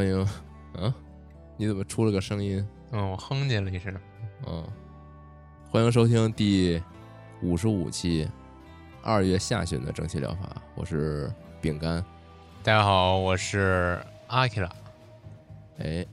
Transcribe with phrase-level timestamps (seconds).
[0.00, 0.18] 欢迎
[0.78, 0.94] 啊！
[1.58, 2.66] 你怎么出了个声音？
[2.90, 3.94] 嗯，我哼唧了一声。
[4.46, 4.66] 嗯，
[5.68, 6.82] 欢迎收听第
[7.42, 8.26] 五十五期
[9.02, 12.02] 二月下旬的蒸汽疗法，我是饼干。
[12.62, 14.70] 大家好，我是阿基拉。
[15.80, 16.06] 哎，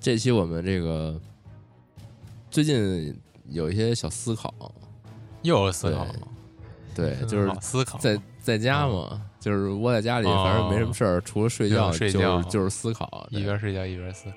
[0.00, 1.16] 这期我们这个
[2.50, 4.52] 最近有一些小思考，
[5.42, 6.04] 又有思考，
[6.96, 14.36] 对， 就是思考，在在家嘛，就是窝在家里，反正没什么事儿，除了睡觉，睡觉就是思考，一边睡觉一边思考。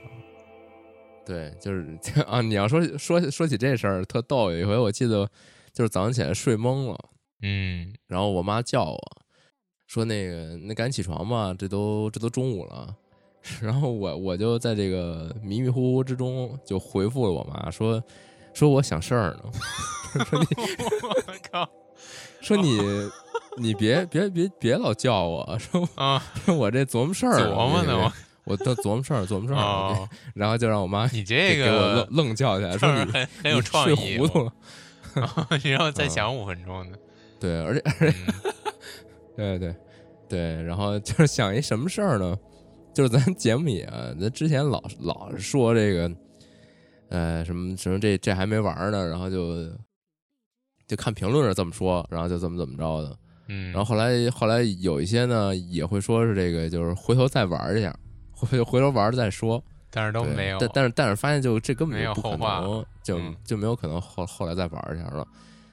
[1.25, 1.85] 对，就是
[2.25, 4.49] 啊，你要说说说起这事儿，特逗。
[4.49, 5.29] 有一回我记得，
[5.73, 6.97] 就是早上起来睡懵了，
[7.41, 8.97] 嗯，然后我妈叫我
[9.87, 12.95] 说：“那个，那赶紧起床吧，这都这都中午了。
[13.61, 18.01] ”然后我我就在这个迷迷糊糊之中就回复了我妈说
[18.53, 19.43] ：“说我想事儿呢。
[20.25, 20.45] ”说你，
[21.03, 21.69] 我靠，
[22.41, 22.79] 说你
[23.57, 28.13] 你别别别别老叫我说啊，我这琢磨事儿琢磨呢，我
[28.53, 33.11] 我都琢磨事儿琢磨事儿，然后就让我妈你这个给我愣愣叫起来，说你
[33.43, 34.53] 很有创意，糊涂了，
[35.63, 36.97] 然后再想五分钟呢。
[37.39, 38.17] 对，而且而且
[39.35, 39.75] 对对
[40.29, 42.37] 对，然后就是 想一什么事儿呢？
[42.93, 46.11] 就是咱节目里啊，咱之前老老是说这个，
[47.09, 49.67] 呃，什么什么这这还没玩呢，然后就
[50.87, 53.15] 就看评论是这么说，然后就怎么怎么着的，
[53.47, 57.95] 嗯，然后后来后来有一些呢也会说是这个，就是回头再玩一下，
[58.31, 65.27] 回回头玩再说，但是都没有，但但是但是发现就这根本就不可能，就就没有可能后后来再玩一下了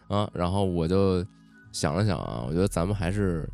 [0.08, 1.24] 啊，然后我就
[1.72, 3.48] 想了想啊，我觉得咱们还是。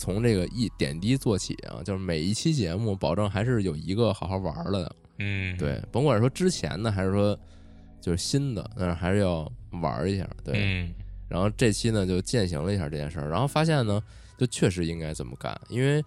[0.00, 4.96] 从这个一点滴做起啊，就是每一期节目，保证还是有一个好好玩了的。
[5.18, 7.36] 嗯，对，甭管说之前的还是说
[8.00, 9.50] 就是新的，但是还是要
[9.82, 10.24] 玩一下。
[10.44, 10.88] 对，
[11.28, 14.02] 然后这期呢就践行了一下这件事儿，然后发现呢，
[14.36, 16.02] 就确实应该这么干，因为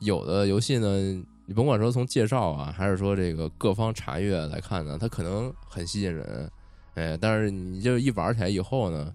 [0.00, 0.98] 有的游戏呢，
[1.46, 6.50] 你甭管说从介绍啊，还是说这个各方查阅来看呢，它可能很吸引人，
[6.94, 9.12] 哎，但是你就一玩起来以后呢，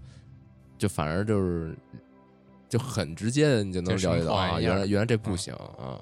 [0.77, 1.75] 就反而就是。
[2.71, 5.99] 就很直接的，你就能了解到啊，原来原来这不行啊，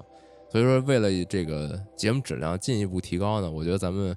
[0.51, 4.15] 所以说为了这个节目质量进一步提高呢，我觉得咱们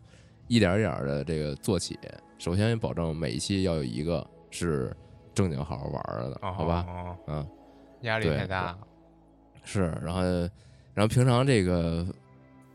[0.48, 1.98] 一点一点的这个做起，
[2.36, 4.94] 首先保证每一期要有一个是
[5.34, 6.86] 正经好好玩的，好吧？
[7.26, 7.46] 嗯，
[8.02, 8.76] 压力太大，
[9.64, 10.22] 是，然后
[10.94, 12.06] 然后平常这个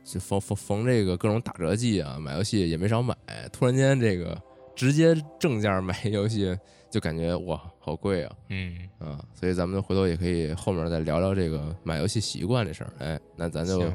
[0.04, 3.16] 就逢逢逢这个各种打折季啊，买游戏也没少买，
[3.52, 4.42] 突然间这个
[4.76, 6.58] 直接正价买游戏。
[6.90, 8.36] 就感觉哇，好贵啊！
[8.48, 12.94] 嗯啊，所以咱们回头也可以后面再聊聊这个买游戏习惯这事儿。
[13.00, 13.92] 哎，那咱就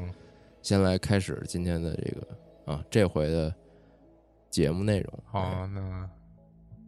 [0.61, 3.51] 先来开始今天的这个啊这回的
[4.51, 5.23] 节目内容。
[5.25, 6.07] 好，那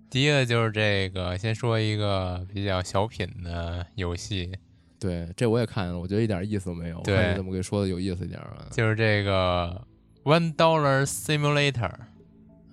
[0.10, 4.52] 第一个就是这个，先说一个比较小品的游戏。
[5.00, 7.02] 对，这我也看了，我觉得一点意思都没有。
[7.02, 8.68] 对，怎么给说的有意思一点啊？
[8.72, 9.86] 就是这个
[10.24, 11.94] One Dollar Simulator。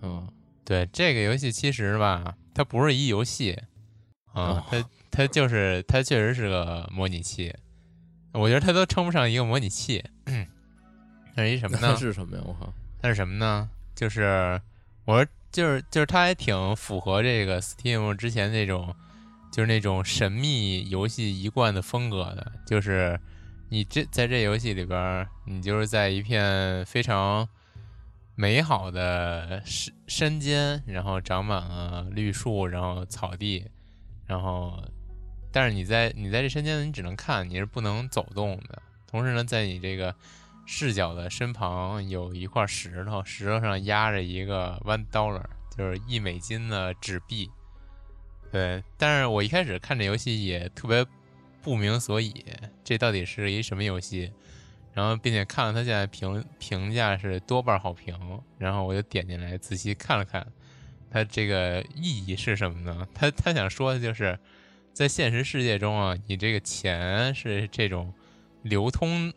[0.03, 0.28] 嗯，
[0.65, 2.37] 对，这个游戏其实吧。
[2.54, 3.59] 它不是一游戏，
[4.32, 7.55] 啊，它它就是它确实是个模拟器，
[8.32, 10.05] 我觉得它都称不上一个模拟器，
[11.34, 11.94] 那是一什么呢？
[11.96, 12.43] 是什么呀？
[12.46, 13.69] 我靠，它是什么呢？
[13.94, 14.61] 就是
[15.06, 18.93] 我说就是就是它还挺符合这个 Steam 之前那种
[19.52, 23.20] 就是那种神秘游戏一贯的风格的，就是
[23.69, 27.49] 你这在这游戏里边，你就是在一片非常。
[28.34, 33.62] 美好的山山间，然后长满了绿树，然后草地，
[34.26, 34.82] 然后，
[35.52, 38.81] 但是你在你在这山间，你只能看，你是不能走动的。
[39.06, 40.14] 同时呢，在你这个
[40.74, 45.44] 视角的身旁有一块石头，石头上压着一个 one dollar，
[45.76, 47.50] 就是一美金的纸币。
[48.50, 51.04] 对，但是我一开始看这游戏也特别
[51.60, 52.42] 不明所以，
[52.82, 54.32] 这到底是一什么游戏？
[54.94, 58.19] 然后，并且看了他现在评评价是多半好评，
[58.56, 60.46] 然后我就点进来仔细看了看，
[61.10, 63.06] 他这个意义是什么呢？
[63.12, 64.38] 他他想说的就是，
[64.94, 68.14] 在现实世界中啊，你这个钱是这种
[68.62, 69.30] 流通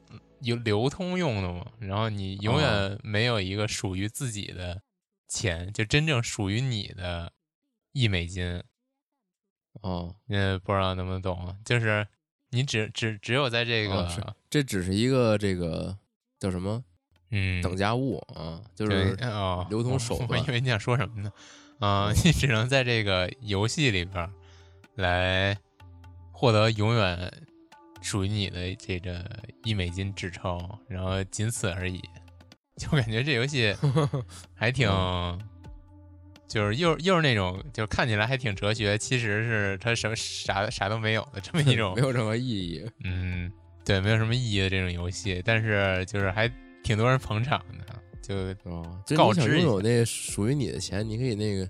[0.46, 4.82] 有流通用的嘛，然后你永远没有一个属于自己的
[5.28, 7.34] 钱，就真正属于你的
[7.92, 8.64] 一美金。
[9.82, 12.08] 哦，那，不知道能不能懂，就是。
[12.52, 14.08] 你只只只有在这个，
[14.50, 15.98] 这只是一个这个
[16.40, 16.82] 叫什么？
[17.32, 20.40] 嗯，等价物啊，就是啊，流通手段。
[20.40, 21.30] 因为你想说什么呢？
[21.80, 24.32] 啊，你只能在这个游戏里边
[24.94, 25.58] 来
[26.32, 27.34] 获得永远
[28.06, 29.26] 属于你的这个
[29.64, 32.00] 一美金纸钞，然后仅此而已。
[32.78, 33.76] 就感觉这游戏
[34.54, 34.88] 还挺。
[36.48, 42.88] 就是又又是那种，就看起来还挺哲学，其实是它什么啥啥都没有的这么一种， 没有什么意义。
[43.04, 43.52] 嗯，
[43.84, 46.48] 对，没有什么意义的这种游戏，但是就是还
[46.84, 48.36] 挺多人捧场的，就
[48.70, 51.68] 哦，告知拥有那属于你的钱，你可以那个。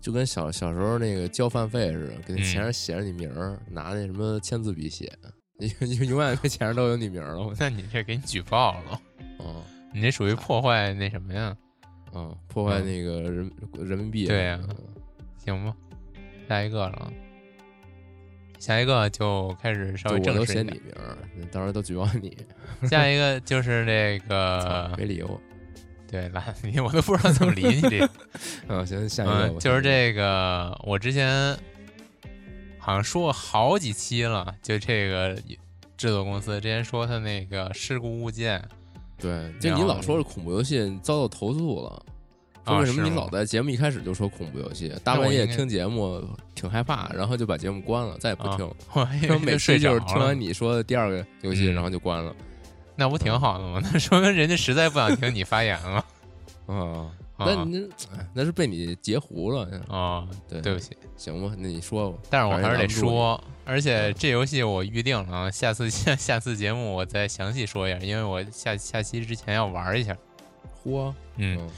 [0.00, 5.12] 就跟小小时候那个交饭费似的，给那钱上写着你名儿，拿那什么签字笔写，
[5.58, 7.52] 你你永远那钱上都有你名了。
[7.58, 9.00] 那你这给你举报了，
[9.40, 9.62] 嗯，
[9.92, 11.56] 你这属于破坏那什么呀？
[12.14, 14.26] 嗯，破坏那个人人民币。
[14.26, 14.60] 对呀，
[15.36, 15.74] 行吧，
[16.48, 17.12] 下一个了，
[18.58, 21.18] 下一个就开始稍微正式我都写你名儿，
[21.50, 22.36] 到时候都举报你。
[22.88, 25.40] 下一个就是那个 没理由。
[26.10, 28.10] 对，来你我都不知道怎么理你这个。
[28.68, 31.54] 嗯，行，下一个就是这个，我之前
[32.88, 35.36] 好像说过好几期了，就这个
[35.98, 38.66] 制作公司之前说他那个事故物件，
[39.18, 42.02] 对，就你老说是恐怖游戏遭到投诉了，
[42.64, 44.90] 说为什么你老在节目一开始就说恐怖游戏？
[45.04, 48.66] 大半夜听节目挺害怕，然后就把节目关了，再也不听。
[48.94, 52.34] 我每次就是听完你说的第二个游戏，然后就关了。
[52.96, 53.82] 那不挺好的吗？
[53.92, 56.02] 那说明人家实在不想听你发言了。
[56.68, 57.88] 啊，那你
[58.34, 60.26] 那是被你截胡了啊！
[60.48, 62.18] 对，对不起，行吧，那你说吧。
[62.28, 70.16] 但是我还是得说，而且这游戏我预定了，下次 下下次节目我再详细说一下，因为我下下期之前要玩一下。
[70.84, 71.68] 嚯，嗯，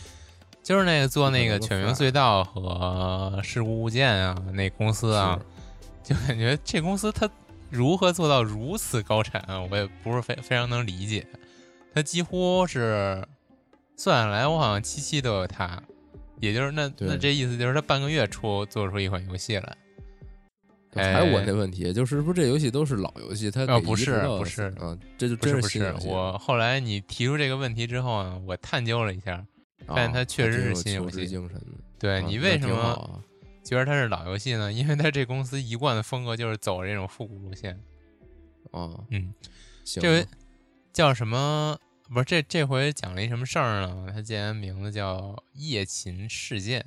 [0.63, 5.39] 就是那个做那个《犬鸣隧道》和《事故物件》啊，那公司啊，
[6.03, 7.31] 就感觉这公司它。
[7.73, 9.41] 如何做到如此高产？
[9.71, 11.25] 我也不是非非常能理解。
[11.95, 13.25] 它几乎是
[14.01, 15.79] 算下来，我好像七期都有他，
[16.41, 19.77] 也就是那那这意思就是他半个月出做出一款游戏来。
[20.95, 23.51] 还有我那问题，就是不是这游戏都是老游戏？
[23.51, 25.95] 他不是不是，嗯，这就不是不是。
[26.07, 29.45] 我后来你提出这个问题之后呢，我探究了一下，
[29.87, 31.27] 发现它确实是新游戏。
[31.27, 31.61] 精神
[31.99, 33.23] 对你为什么？
[33.63, 37.79] 觉得它是老游戏呢， 因为它这公司一贯的风格就是走这种复古路线。
[38.71, 39.35] 哦，嗯，
[39.85, 40.27] 这回
[40.91, 41.79] 叫什么？
[42.13, 44.09] 不是这这回讲了一什么事儿呢？
[44.13, 45.19] 它竟然名字叫
[45.53, 46.81] 《夜勤事件》。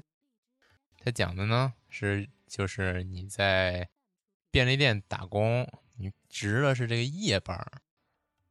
[1.01, 3.87] 它讲的呢是就是你在
[4.51, 5.65] 便利店打工，
[5.97, 7.71] 你值的是这个夜班儿，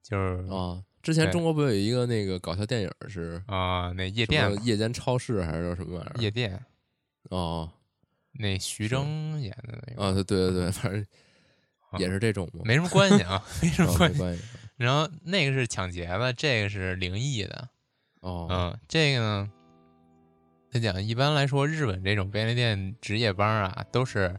[0.02, 0.82] 就是啊。
[1.02, 6.22] 之前中国不有一个那个搞笑电影是啊，那夜店夜间超市还是叫什么玩意儿？
[6.22, 6.64] 夜店
[7.24, 7.70] 哦。
[8.32, 11.04] 那徐峥演的那个啊，对对对，反正
[11.98, 14.42] 也是这种嘛，没什么关系啊， 没什么关系。
[14.82, 17.68] 然后那个是抢劫的，这个是灵异的。
[18.20, 19.50] 哦，嗯，这个呢，
[20.70, 24.38] 他讲一般来说，日本这种便利店值夜班啊，都是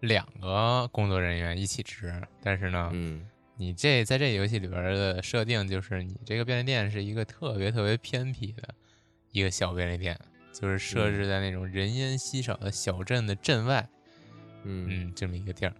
[0.00, 2.12] 两个工作人员一起值。
[2.42, 8.74] 但是呢，嗯，你这在这游戏里边的设定就是，你这个便利店是一个特别特别偏僻的
[9.30, 10.18] 一个小便利店。
[10.52, 13.88] 就是设置在那种人烟稀少的小镇的镇外，
[14.62, 15.74] 嗯嗯，这么一个地儿。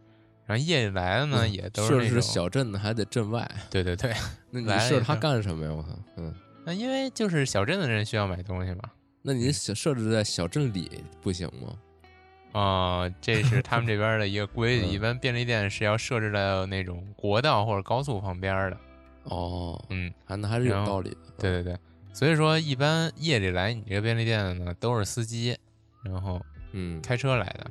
[0.46, 3.50] 然后夜里来的呢，也都是设置小镇的，还得镇外。
[3.70, 4.12] 对对对，
[4.50, 5.72] 那你设置它干什么呀？
[5.72, 6.34] 我操，嗯，
[6.64, 8.82] 那因为就是小镇的人需要买东西嘛。
[9.22, 12.60] 那你设设置在小镇里不行吗？
[12.60, 14.86] 啊，这是他们这边的一个规 矩。
[14.86, 18.76] 一般便利店是要设置在那种国道或者高速旁边的。
[19.24, 21.16] 哦，嗯，还那还是有道理的。
[21.38, 21.78] 对对对。
[22.12, 25.56] 所以说，一般夜里来你这个便利店的呢，都是司机，
[26.04, 26.40] 然后
[26.72, 27.70] 嗯，开车来的。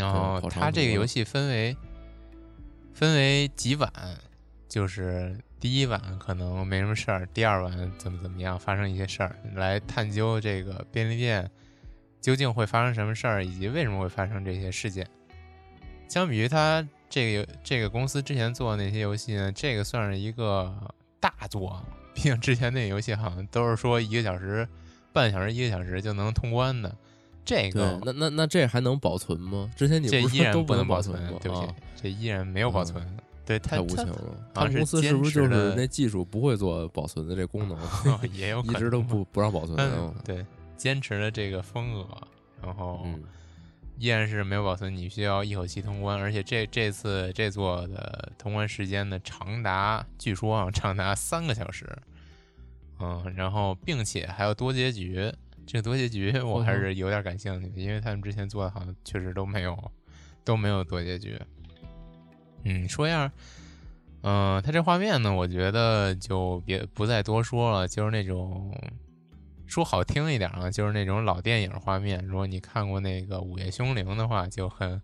[0.00, 1.76] 然后它这个游戏分为
[2.92, 3.92] 分为几晚，
[4.68, 11.50] 就是第一晚可能没什么事儿，第二晚怎么怎么样发生一些事儿，来探究这个便利店
[12.20, 15.06] 究竟会发生什么事儿，以及为什么会发生这些事件。
[16.08, 20.74] 相比于它这个这个公司之前做的那些游戏呢，这个算是一个
[21.20, 21.84] 大作。
[22.12, 24.68] 毕竟之前那游戏好像都是说一个小时、
[25.12, 26.94] 半小时、一个小时就能通关的，
[27.44, 29.70] 这个那那那这还能保存吗？
[29.76, 31.68] 之前你这依然不能保存，对不起，
[32.02, 33.04] 这依然没有保存。
[33.44, 34.36] 对，太无情了。
[34.54, 37.78] 他公司是不是就是那技术不会做保存的这功能？
[38.32, 39.76] 也有可 能一直都不 不让保存。
[40.24, 40.44] 对，
[40.76, 42.06] 坚持了这个风格，
[42.62, 43.00] 然后。
[43.04, 43.22] 嗯
[43.98, 51.86] 依然是没有保存，你需要一口气通关，而且这这次这座的通关时间呢，长达据说啊，长达三个小时，
[52.98, 55.30] 嗯，然后并且还有多结局，
[55.70, 59.92] 这个多结局我还是有点感兴趣，因为他们之前做的好像确实都没有
[60.44, 61.40] 都没有多结局。
[62.64, 63.30] 嗯，说一下，
[64.22, 68.76] 嗯，它这画面呢，我觉得就别不再多说了，就是那种。
[69.68, 72.26] 说好听一点啊，就是那种老电影画面。
[72.26, 75.00] 如果你看过那个《午夜凶铃》的话，就很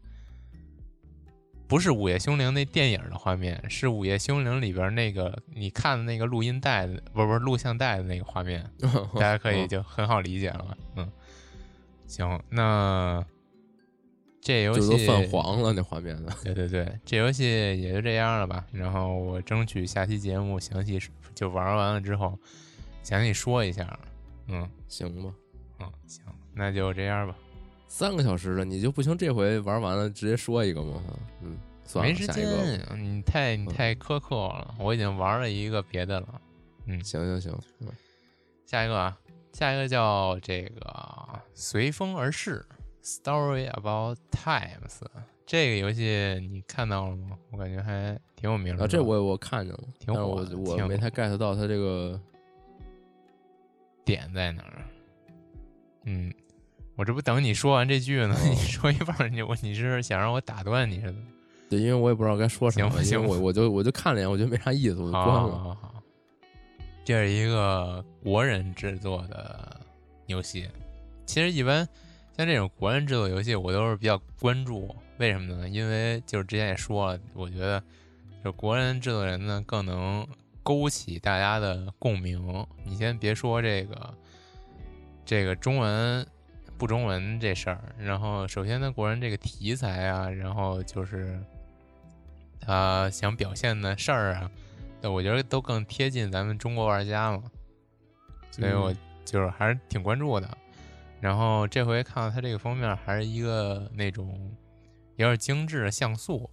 [1.69, 8.65] 不是《午夜凶铃》那电影的画面，是《午夜凶铃》里边那个你看的那个录音带的，不是不是录像带的那个画面，
[9.15, 10.77] 大家可以就很好理解了。
[10.95, 11.11] 嗯，
[12.07, 13.25] 行，那
[14.41, 16.33] 这游戏都泛黄了，那画面的。
[16.45, 18.65] 对对对，这游戏也就这样了吧。
[18.71, 21.01] 然后我争取下期节目详细
[21.35, 22.39] 就玩完了之后
[23.03, 23.99] 详细说一下。
[24.47, 25.35] 嗯，行吧。
[25.81, 26.23] 嗯，行，
[26.55, 27.35] 那就这样吧。
[27.89, 29.17] 三个小时了，你就不行？
[29.17, 31.03] 这回玩完了直接说一个吗？
[31.43, 32.45] 嗯，算了，没时间。
[32.97, 34.75] 你太你太苛刻了。
[34.79, 36.41] 我已经玩了一个别的了。
[36.87, 37.59] 嗯，行行行。
[38.65, 39.19] 下一个啊，
[39.53, 42.65] 下一个叫这个随风而逝。
[43.03, 45.01] Story about times，
[45.47, 47.39] 这个游戏你看到了吗？
[47.53, 48.83] 我感觉还挺有名的。
[48.83, 50.27] 啊，这我我看见了，挺火。
[50.27, 52.21] 我我没太 get 到它这个
[54.05, 54.85] 点在哪儿。
[56.05, 56.33] 嗯，
[56.97, 58.37] 我这不等你说完这句呢？
[58.49, 61.15] 你说一半，你我你是想让我打断你似的？
[61.71, 62.91] 对，因为我也不知道该说什么。
[63.03, 65.59] 行行，我我就我就看了一眼，我觉得没啥意思，我就关了。
[65.59, 66.03] 好，好，
[67.05, 69.81] 这是一个国人制作的
[70.27, 70.69] 游戏，
[71.27, 71.87] 其实一般。
[72.37, 74.95] 像这种国人制作游戏，我都是比较关注。
[75.17, 75.67] 为什么呢？
[75.67, 77.83] 因为就是之前也说了，我觉得
[78.45, 80.29] 就国人制作人呢更能
[80.63, 82.67] 勾起大家的共鸣。
[82.85, 84.15] 你先别说这个
[85.25, 86.27] 这个中文
[86.79, 91.41] 不中文这事儿，然后首先呢，国人这个题材啊，然后就是
[92.61, 94.51] 他想表现的事儿啊，
[95.03, 97.43] 我觉得都更贴近咱们中国玩家嘛，
[98.51, 100.49] 所以我就是还是挺关注的。
[101.21, 104.55] 然后这回看到他这个封面，还是一个那种
[105.17, 106.49] 有点精致的像素。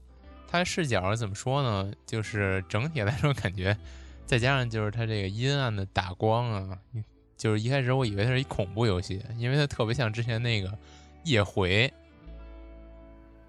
[0.48, 1.92] 它视角怎么说呢？
[2.06, 3.76] 就是整体来说感觉，
[4.26, 6.78] 再加上就是它这个阴暗的打光啊，
[7.38, 10.70] 就是一开始我以为它是一恐怖游戏，因为它特别像之前那个
[11.24, 11.88] 《夜回》。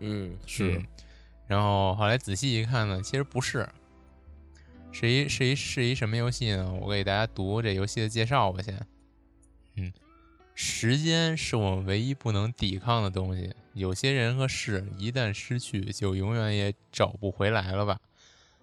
[0.00, 0.82] 嗯，是。
[1.46, 3.68] 然后后来仔细一看呢，其实不是，
[4.92, 6.72] 是一是一是一什么游戏呢？
[6.80, 8.86] 我给大家读这游戏的介绍吧，先。
[9.76, 9.92] 嗯。
[10.56, 13.52] 时间是我们唯一不能抵抗的东西。
[13.72, 17.98] 有些人和事一旦失去，就永远也找不回来了吧？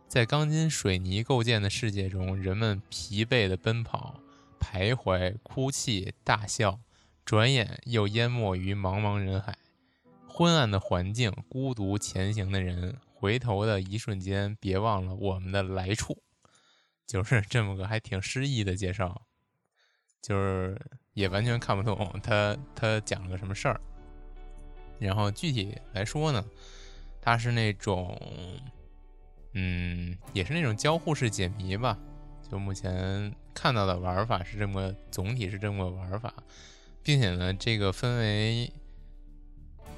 [0.07, 4.21] 在钢筋水泥构建的世界中，人们疲惫的奔跑、
[4.61, 6.79] 徘徊、哭泣、大笑，
[7.25, 9.57] 转眼又淹没于茫茫人海。
[10.27, 16.23] 昏暗的环境，孤独前行的人，回头的一瞬间，别忘了我们的来处。
[17.07, 19.23] 就是这么个还挺诗意的介绍，
[20.21, 20.79] 就是。
[21.13, 23.81] 也完全看不懂他他讲了个什么事儿，
[24.97, 26.41] 然后具体来说呢，
[27.19, 28.17] 他是那种，
[29.51, 31.99] 嗯，也是那种交互式解谜吧。
[32.51, 36.33] 就目前看到的玩法是这么，总体是这么个玩法，
[37.01, 38.69] 并且呢，这个分为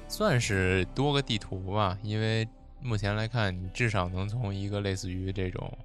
[0.06, 2.46] 算是多个地图吧，因为
[2.80, 5.78] 目前来看，你至少能从一个类似于这种，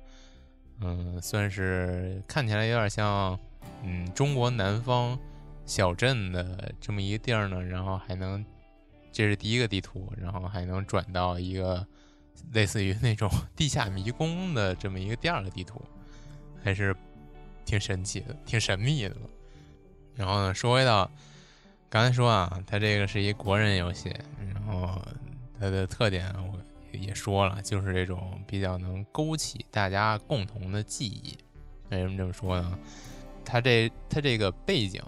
[0.81, 3.37] 嗯，算是看起来有点像。
[3.83, 5.17] 嗯，中国南方
[5.65, 8.45] 小镇的这么一个地儿呢，然后还能，
[9.11, 11.85] 这是第一个地图，然后还能转到一个
[12.53, 15.81] 类似于那种地下迷宫的这么一个第二个地图，
[16.63, 16.95] 还是
[17.65, 19.15] 挺神奇的，挺神秘的。
[20.15, 21.09] 然后呢，说回到
[21.89, 24.13] 刚才说啊，它这个是一国人游戏，
[24.53, 25.01] 然后
[25.59, 26.59] 它的特点我
[26.91, 31.37] 也说了，就是这种比较能勾起大家共同的记忆。
[31.89, 32.77] 为什么这么说呢？
[33.45, 35.01] 它这它这个背景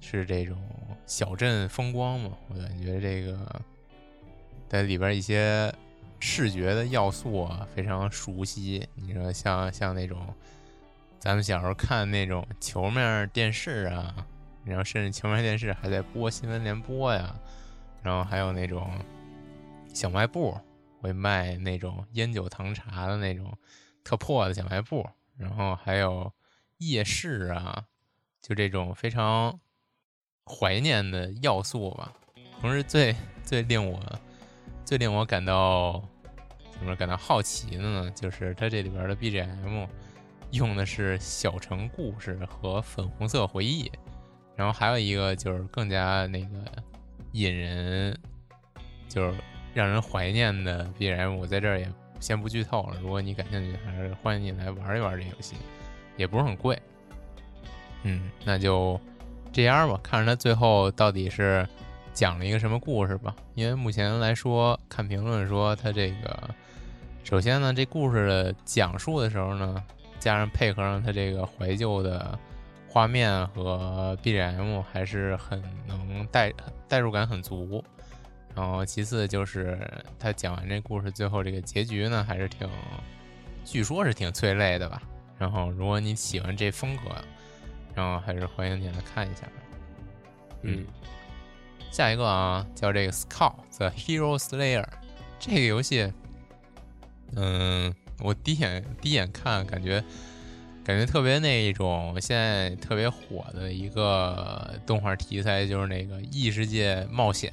[0.00, 0.56] 是这种
[1.04, 2.30] 小镇风光嘛？
[2.48, 3.60] 我感觉这个
[4.68, 5.70] 在里边一些
[6.20, 8.88] 视觉的要素啊非常熟悉。
[8.94, 10.26] 你说像像那种
[11.18, 14.26] 咱们小时候看那种球面电视啊，
[14.64, 17.34] 然后甚至球面电视还在播新闻联播呀，
[18.02, 18.90] 然后还有那种
[19.92, 20.58] 小卖部
[21.00, 23.56] 会卖那种烟酒糖茶的那种
[24.04, 26.32] 特破的小卖部，然后还有。
[26.78, 27.86] 夜市啊，
[28.42, 29.58] 就这种非常
[30.44, 32.12] 怀念的要素吧。
[32.60, 33.98] 同时，最最令我
[34.84, 36.06] 最令我感到
[36.78, 38.10] 怎么感到好奇的呢？
[38.10, 39.88] 就是它这里边的 BGM
[40.56, 43.84] 用的是《小城故事》和《粉红色回忆》，
[44.56, 46.48] 然后还有一个就是更加那个
[47.32, 48.18] 引人，
[49.08, 49.38] 就是
[49.72, 51.36] 让人怀念的 BGM。
[51.36, 52.98] 我在这儿也先不剧透了。
[53.00, 55.54] 如果你感兴趣，还是欢迎你来玩一玩这游戏。
[56.16, 56.80] 也不是很贵，
[58.04, 58.98] 嗯，那就
[59.52, 60.00] 这样吧。
[60.02, 61.68] 看着它最后到底是
[62.14, 63.36] 讲了一个什么故事吧。
[63.54, 66.48] 因为目前来说，看评论说它这个，
[67.22, 69.84] 首先呢，这故事的讲述的时候呢，
[70.26, 72.36] 加上配合上他这个怀旧的
[72.88, 76.52] 画面和 BGM，还是很能代
[76.88, 77.84] 代入感很足。
[78.52, 79.78] 然后其次就是
[80.18, 82.68] 他讲完这故事最后这个结局呢，还是挺，
[83.64, 85.00] 据说是挺催泪的吧。
[85.38, 87.02] 然后，如果你喜欢这风格，
[87.94, 89.42] 然后还是欢迎你来看一下。
[90.62, 90.84] 嗯，
[91.92, 94.88] 下一个啊，叫这个 Scout The Hero Slayer
[95.38, 96.12] 这个游戏，
[97.36, 100.02] 嗯，我第一眼第一眼看感觉
[100.84, 107.52] 感觉特别那一种现在特别火的一个动画题材，就是那个异世界冒险。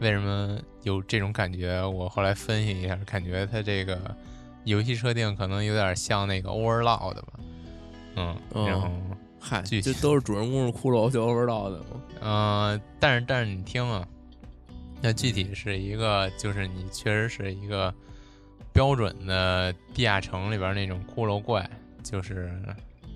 [0.00, 1.84] 为什么有这种感觉？
[1.84, 3.98] 我后来分析一下，感觉它这个
[4.64, 7.40] 游戏设定可能有点像那个 Overlord 吧。
[8.16, 8.36] 嗯，
[8.66, 8.90] 然后
[9.40, 11.86] 嗨，这都是主人公是骷髅就 Overlord 吗？
[12.20, 14.06] 嗯，但是但是你听啊，
[15.00, 17.92] 那具体是一个，就是你确实是一个
[18.78, 21.68] 标准的地下城里边那种骷髅怪，
[22.00, 22.48] 就是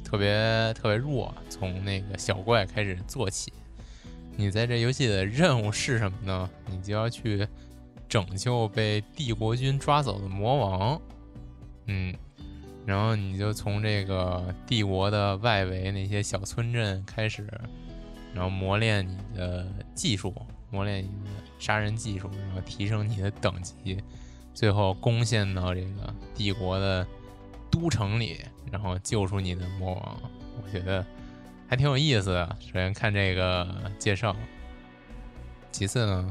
[0.02, 3.52] 特别特别弱，从那个小怪开始做起。
[4.34, 6.50] 你在这游戏的任务是什么呢？
[6.68, 7.46] 你就要去
[8.08, 11.00] 拯救被帝国军抓走的魔王，
[11.86, 12.12] 嗯，
[12.84, 17.46] 然后你就从这个帝国的外围那些小村镇开始，
[18.34, 19.64] 然后磨练你的
[19.94, 20.34] 技术，
[20.70, 23.96] 磨练你的杀人技术，然后提升你的等级，
[24.54, 27.06] 最后攻陷到这个帝国的
[27.70, 30.20] 都城里，然后救出你的魔王。
[30.62, 31.04] 我觉得。
[31.68, 32.56] 还挺有意思的。
[32.60, 33.66] 首先看这个
[33.98, 34.36] 介绍，
[35.70, 36.30] 其次呢，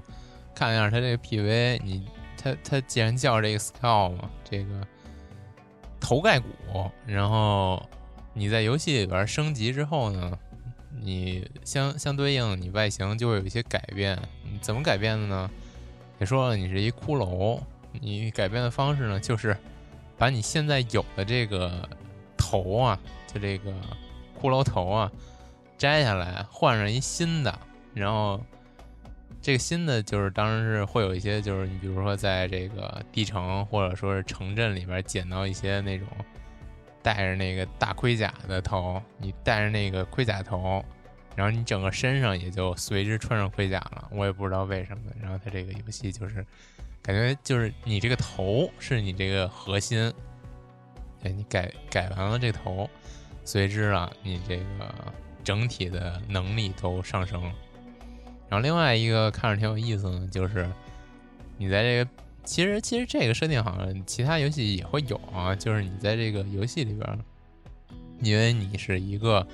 [0.53, 1.81] 看一下它这个 PV。
[1.83, 2.05] 你
[2.37, 4.87] 它它既然叫这个 Skull 嘛，这个
[5.99, 6.45] 头盖骨，
[7.07, 7.81] 然后
[8.35, 10.37] 你在游戏里边升级之后呢，
[10.99, 14.15] 你相相对应你外形就会有一些改变。
[14.61, 15.49] 怎么改变的呢？
[16.19, 17.59] 也说，你是一骷髅，
[17.99, 19.55] 你改变的方式呢，就是
[20.17, 21.87] 把你现在有的这个
[22.37, 23.71] 头啊，就这个
[24.39, 25.11] 骷髅头啊。
[25.77, 27.59] 摘下来换上一新的，
[27.95, 28.39] 然后
[29.41, 36.07] 这个新的就是当然是会有一些，就是你比如说在这个地城或者说是城镇里边捡到一些那种
[37.01, 40.85] 带着那个大盔甲的头，你带着那个盔甲头，
[41.35, 44.07] 然后你整个身上也就随之穿上盔甲了。
[44.11, 45.05] 我也不知道为什么。
[45.19, 46.45] 然后它这个游戏就是
[47.01, 50.11] 感觉就是你这个头是你这个核心，
[51.23, 52.89] 哎，你改改完了这头，
[53.43, 54.63] 随之啊你这个。
[55.43, 57.51] 整体的能力都上升了，
[58.47, 60.71] 然后另外一个看着挺有意思的，就是
[61.57, 62.11] 你在这个
[62.43, 67.19] 其实其实这个设定好像其他游戏也会有啊，就是你在这个游戏里边，
[68.21, 69.45] 因为你是一个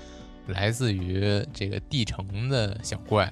[0.47, 3.31] 来自于这个地城的小怪，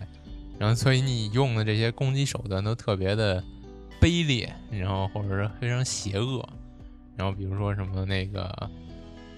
[0.58, 3.44] 然后所以你用的这些攻击手段都特别的
[4.00, 6.48] 卑劣，然后或者是非常邪恶，
[7.16, 8.70] 然后比如说什么那个。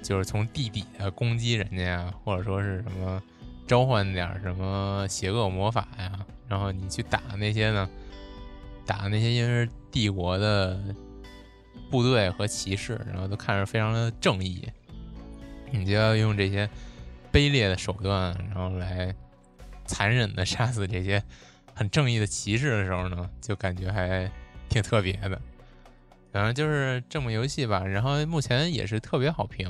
[0.04, 3.22] 就是从地底下攻击人家呀，或者说是什么
[3.66, 7.90] 召唤点什么邪恶魔法呀，然后你去打那些呢，
[8.86, 10.80] 打那些因为是帝国的
[11.90, 14.70] 部队和骑士，然后都看着非常的正义，
[15.72, 16.70] 你就要用这些
[17.34, 19.14] 卑劣的手段，然后来
[19.84, 21.22] 残忍的杀死这些
[21.74, 24.32] 很正义的骑士的时候呢，就感觉还
[24.70, 25.42] 挺特别的。
[26.32, 29.70] 反正就是这么游戏吧，然后目前也是特别好评。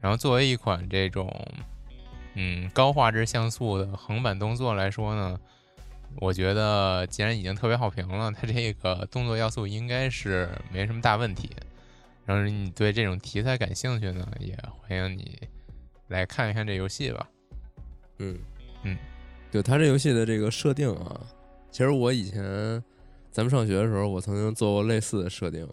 [0.00, 1.32] 然后作为一款这种
[2.34, 5.38] 嗯高画质像素的横版动作来说呢，
[6.16, 11.50] 我觉得既然已经特别好评了，它这个动作要素应该是没什么大问题。
[12.24, 15.38] 然后你对这种题材感兴趣呢，也欢迎你
[16.08, 17.28] 来看一看这游戏吧。
[18.18, 18.36] 嗯
[18.82, 18.96] 嗯，
[19.52, 21.20] 就它这游戏的这个设定啊，
[21.70, 22.82] 其实我以前。
[23.36, 25.68] 咱们上学的时候，我曾经做过类似的设定，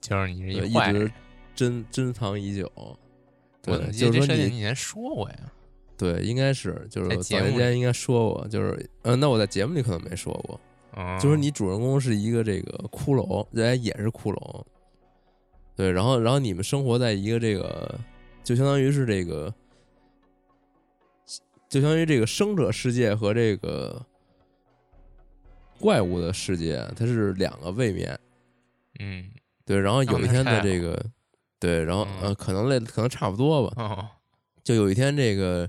[0.00, 1.12] 就是你是一直
[1.54, 2.72] 珍珍藏已久。
[3.60, 5.52] 对，就是说你以前说过呀？
[5.98, 10.58] 对，应该是，就是早年间应该说过，就是，呃，那我在节目里可能没说过。
[11.20, 14.64] 就是你主人公是一个这个骷髅，人家也是骷髅。
[15.76, 18.00] 对，然后，然后你们生活在一个这个，
[18.42, 19.52] 就相当于是这个，
[21.68, 24.02] 就相当于这个生者世界和这个。
[25.82, 28.16] 怪物的世界，它是两个位面，
[29.00, 29.28] 嗯，
[29.66, 29.80] 对。
[29.80, 31.04] 然后有一天的这个，
[31.58, 34.12] 对，然后呃，可能类可能差不多吧。
[34.62, 35.68] 就有一天，这个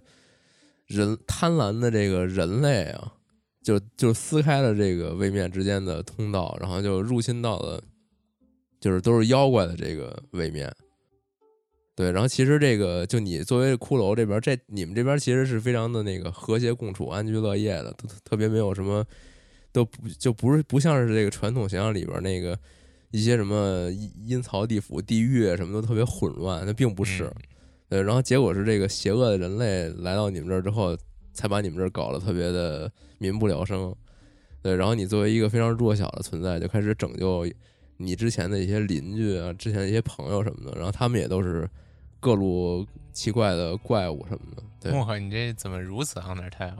[0.85, 3.13] 人贪婪的这个人类啊，
[3.63, 7.81] 就就撕开了这个位面之间的通道，然后就入侵到了，
[8.79, 10.71] 就是都是妖怪的这个位面。
[11.95, 19.03] 对，然后其实这个就你作为骷髅这边，这你们这边其实是非常的那个和谐共处、安居乐业的，特特别没有什么。
[19.73, 22.57] 都不就不是不像是这个传统想象里边那个
[23.11, 23.89] 一些什么
[24.25, 27.29] 阴曹地府、地狱什么都特别混乱，那并不是。
[27.89, 30.97] 对，然后结果是这个邪恶的人类来到你们这儿之后，
[31.33, 33.93] 才把你们这儿搞得特别的民不聊生。
[34.61, 37.45] 对，然后你作为一个非常弱小的存在，就开始拯救
[37.97, 41.69] 你之前的一些邻居啊、之前的一些朋友什么的，然后他们也都是
[42.19, 44.63] 各路奇怪的怪物什么的。
[44.79, 46.73] 对，我靠，你这怎么如此 undertale？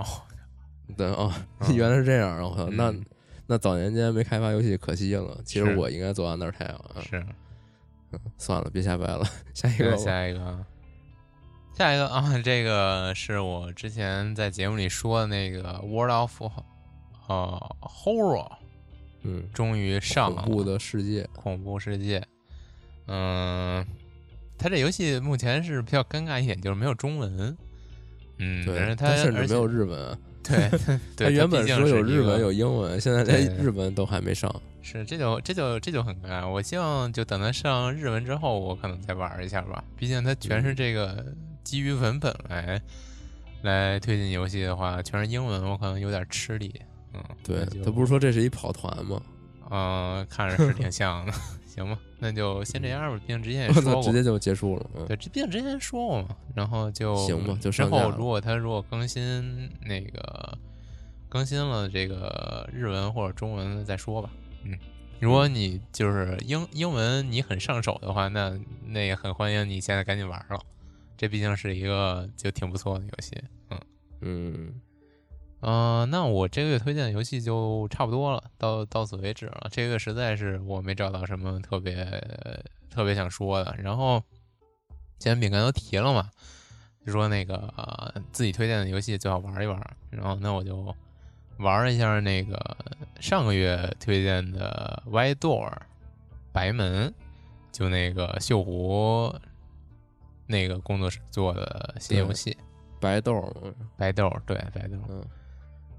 [0.98, 1.32] 对哦，
[1.74, 2.42] 原来是这样。
[2.44, 2.94] 我操，那
[3.48, 5.40] 那早年间没开发游戏可惜了。
[5.46, 7.02] 其实我应该做 Undertale 啊。
[7.02, 7.26] 是，
[8.38, 9.24] 算了，别瞎掰了。
[9.54, 10.66] 下一个，下一个，
[11.76, 12.38] 下一个啊！
[12.44, 16.42] 这个是我之前在节目里说的那个 World of
[17.28, 18.52] 呃 Horror，
[19.24, 22.24] 嗯，终于上恐怖的世界，恐怖世界。
[23.08, 23.86] 嗯，
[24.58, 27.58] 它这游戏目前是比较尴尬一点，就是没有中文。
[28.38, 30.18] 嗯，对，它甚至没有日文。
[31.16, 34.54] 对，他原本说有日文有英文，现在连日文都还没上。
[34.82, 36.48] 是，这就这就这就很尴尬。
[36.48, 39.84] 我希望就等他上日文之后，我可能再玩一下吧。
[39.98, 41.26] 毕竟它全是这个
[41.64, 42.82] 基于文本来
[43.62, 46.74] 来推进游戏的话，全是英文，我可能有点吃力。
[47.14, 49.22] 嗯，对他不是说这是一跑团吗？
[49.70, 51.34] 嗯，看着是挺像的。
[51.66, 53.20] 行吧，那就先这样吧。
[53.26, 54.86] 毕竟之前也说过，直接就结束了。
[55.08, 56.36] 对，毕竟之前说过嘛。
[56.54, 60.56] 然后就行吧，就之后如果他如果更新那个
[61.28, 64.30] 更新了这个日文或者中文再说吧。
[64.64, 64.78] 嗯，
[65.20, 70.60] 如果你就是英英文你很上手的话，那那也很欢迎你现在赶紧玩了。
[71.18, 73.36] 这毕竟是一个就挺不错的游戏。
[73.72, 73.80] 嗯
[74.22, 74.74] 嗯。
[75.66, 79.70] 嗯，那我这个月推荐的游戏就差不多了，到到此为止了。
[79.72, 82.06] 这个实在是我没找到什么特别
[82.90, 83.74] 特别想说的。
[83.78, 84.22] 然后，
[85.20, 86.30] 既然饼干都提了嘛，
[87.06, 89.80] 就说那个自己推荐的游戏最好玩一玩。
[90.10, 90.94] 然后，那我就
[91.60, 92.60] 玩一下那个
[93.22, 95.70] 上个月推荐的《White Door》
[96.52, 97.14] 白门，
[97.72, 99.34] 就那个锈湖
[100.46, 102.58] 那个工作室做的新游戏。
[103.00, 103.56] 白豆，
[103.96, 105.24] 白豆，对，白豆，嗯。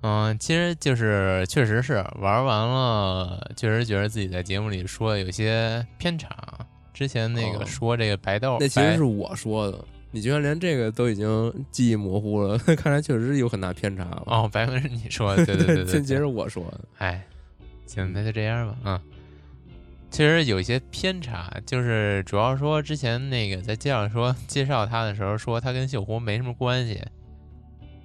[0.07, 6.29] 嗯，其实就是确实是玩完了，确实觉得自己在节目里说的有些偏差。
[6.93, 14.23] 之前那个说这个白豆，那其实是我说的，你居然连这个都已经记忆模糊了， 看来确实有很大偏差了。
[14.27, 16.81] 哦，白文是你说的，对对对对，接着我说的。
[16.99, 17.27] 哎，
[17.87, 18.77] 行，那就这样吧。
[18.85, 19.01] 嗯，
[20.11, 27.01] 其实有一些偏差，就是主要说之前那个在介绍说介绍他的时候说他跟秀湖没什么关系，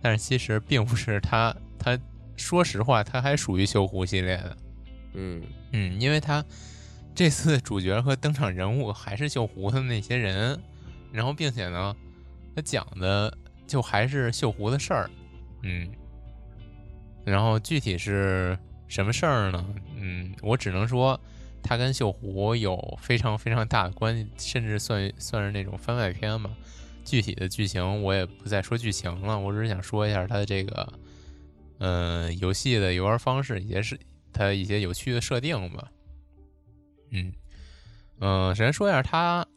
[0.01, 1.55] 但是其实并不是他。
[1.81, 1.97] 他
[2.35, 4.57] 说实话，他还属于锈湖系列的，
[5.13, 6.43] 嗯嗯，因为他
[7.15, 10.59] 这次主角和登场人物还是锈湖的那些人，
[11.13, 11.95] 然后并且呢，
[12.53, 13.33] 他讲的
[13.65, 15.09] 就还是锈湖的事儿，
[15.63, 15.89] 嗯，
[17.23, 18.59] 然后具体是
[18.89, 19.65] 什么事儿呢？
[19.95, 21.17] 嗯，我只能说
[21.63, 26.49] 他跟锈湖有非常非常大的关系，甚至算算是那种番外篇嘛。
[27.09, 30.93] 具体的剧情我也不再说剧情了，我只是想说一下它的这个。
[31.81, 33.97] 嗯，游戏的游玩方式也是
[34.33, 35.89] 它一些有趣的设定吧。
[37.11, 37.33] 嗯
[38.19, 39.47] 嗯，首先说一下，它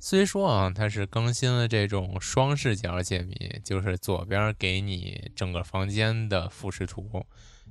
[0.00, 7.24] 虽说啊，它是更新了这种双视角解谜，就是左边给你整个房间的俯视图，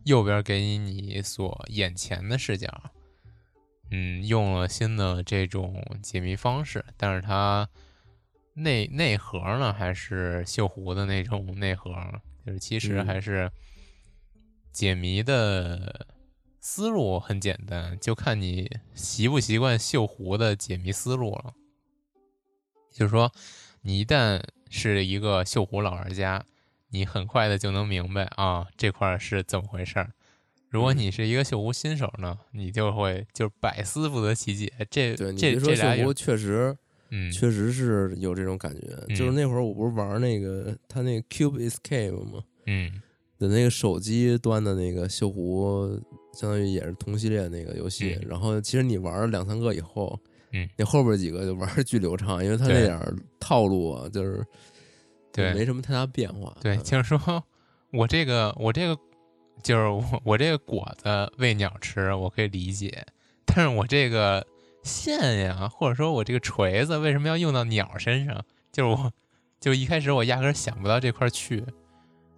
[0.05, 2.69] 右边给你你所眼前的视角。
[3.89, 7.67] 嗯，用了新的这种解谜方式，但是它
[8.57, 11.91] 内内核呢还是锈湖的那种内核，
[12.45, 13.49] 就是其实还是。
[14.73, 16.05] 解谜的
[16.61, 21.55] 思路很简单，就看你习不习惯锈湖的解谜思路了。
[22.91, 23.31] 就是说，
[23.81, 26.45] 你一旦是一个锈湖老玩家，
[26.89, 30.13] 你很快的就能明白啊这块是怎么回事儿。
[30.69, 34.71] 如果你是一个锈湖新手呢，你就会就是百思不得其解。
[34.91, 36.77] 这这这锈湖确实，
[37.09, 39.15] 嗯，确实是有这种感觉。
[39.15, 42.43] 就是那会儿我不是玩那个他那个 Cube Escape 吗？
[42.65, 43.01] 嗯。
[43.39, 45.87] 的那个手机端的那个锈湖，
[46.33, 48.19] 相当于也是同系列那个游戏。
[48.27, 50.19] 然后其实你玩了两三个以后，
[50.53, 52.99] 嗯，你后边几个就玩的巨流畅，因为它那点
[53.39, 54.43] 套路啊，就是
[55.31, 56.57] 对没什么太大变化。
[56.63, 57.43] 对，就是说
[57.91, 58.99] 我这个我这个
[59.61, 63.05] 就是我我这个果子喂鸟吃，我可以理解。
[63.45, 64.43] 但是我这个
[64.87, 68.43] 线呀，或者说我这个锤子为什么要用到鸟身上？
[68.71, 69.11] 就是我
[69.59, 71.63] 就一开始我压根想不到这块去。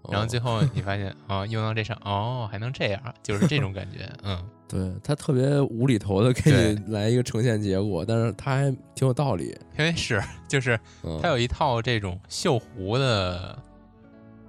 [0.09, 10.79] 然后最后你发现啊，用到这上哦，还能这样，就是这种感觉，嗯，对他特别无厘头的给你来一个呈现结果，但是他还挺有道理，因为是就是
[11.21, 13.61] 他有一套这种锈湖的，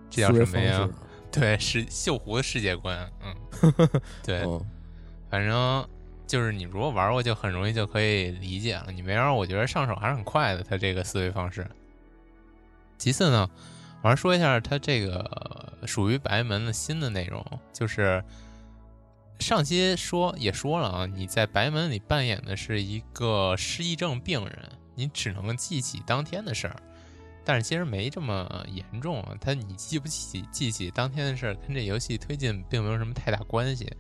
[0.09, 0.89] 这叫什么呀？
[1.33, 3.35] 对，是锈湖的世界观，嗯，
[4.25, 4.43] 对，
[5.29, 5.87] 反正
[6.31, 8.87] 就是你如果玩过，就很容易就可以理解了。
[8.93, 11.67] 你没玩，我觉得上手还是很快的，他这个思维方式。
[12.97, 13.51] 其次呢。
[14.03, 18.25] 我还说一下，它这个属于白门的新的内容，就是
[19.39, 26.77] 上期说也说了啊，你在白门里扮演的是一个失忆症病人，你只能记起当天的事儿，
[27.45, 29.23] 但是其实没这么严重。
[29.39, 33.95] 它你记不起记起当天的事儿，跟这游戏推进并没有什么太大关系。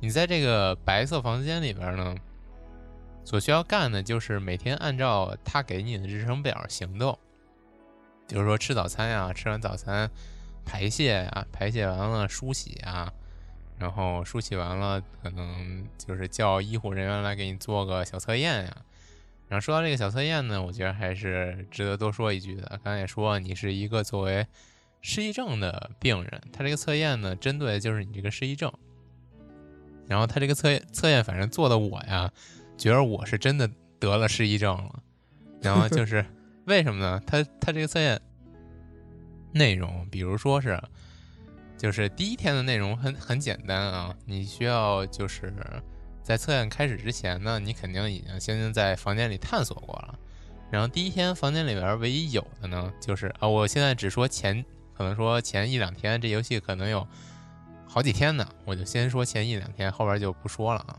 [0.00, 2.14] 你在这个白色房间里边呢，
[3.24, 7.18] 所需要干的就是每天按照他给你的日程表行动。
[8.28, 10.08] 比如说吃早餐呀，吃完早餐
[10.64, 13.12] 排泄呀，排泄完了梳洗啊，
[13.78, 18.76] 然后梳洗完了可能就是叫医护人员来给你做个小测验呀。
[19.48, 22.78] 然后说到这个小测验呢，我觉得还是值得多说一句的。
[22.84, 24.46] 刚才也说你是一个作为
[25.00, 28.70] 失忆症的病人，他这个测验呢，针对的就是你这个失忆症。
[30.08, 32.30] 然后他这个测验测验，反正做的我呀，
[32.76, 35.02] 觉得我是真的得了失忆症了。
[35.60, 36.24] 然后就 是
[36.64, 37.22] 为什么呢？
[37.26, 38.20] 他他这个测验
[39.52, 40.82] 内容，比如说是，
[41.76, 45.52] 就是第一天的内容很很简单啊，你需要就是。
[46.20, 50.18] 在测验开始之前呢，你肯定已经先在房间里探索过了。
[50.70, 57.08] 然后第一天房间里边唯一有的呢，就是啊，我现在只说前，可能说前一两天，这游戏可能有
[57.88, 60.96] 好几天呢，我就先说前一两天，后边就不说了啊。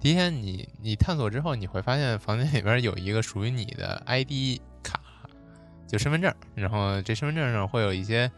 [0.00, 5.00] 第一天你你探索之后，你会发现房间里边有一个属于你的 ID 卡，
[5.86, 6.34] 就身份证。
[6.54, 8.30] 然后这身份证上会有一些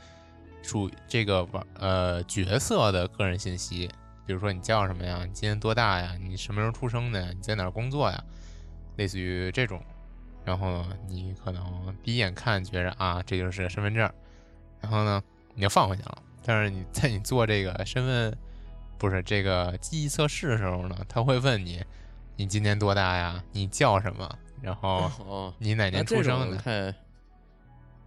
[0.62, 3.88] 属这个玩呃角色的个人信息。
[4.26, 5.24] 比如说你叫什么呀？
[5.24, 6.14] 你今年多大呀？
[6.20, 7.32] 你什么时候出生的？
[7.32, 8.22] 你在哪工作呀？
[8.96, 9.82] 类似于这种，
[10.44, 14.08] 然后你可能第一眼看觉着啊，这就是身份证，
[14.80, 15.22] 然后呢，
[15.54, 16.22] 你就放回去了。
[16.44, 18.36] 但是你在你做这个身份
[18.98, 21.82] 不是这个记忆测试的时候呢，他会问你，
[22.36, 23.42] 你今年多大呀？
[23.52, 24.38] 你叫什么？
[24.60, 26.94] 然后你哪年出生的？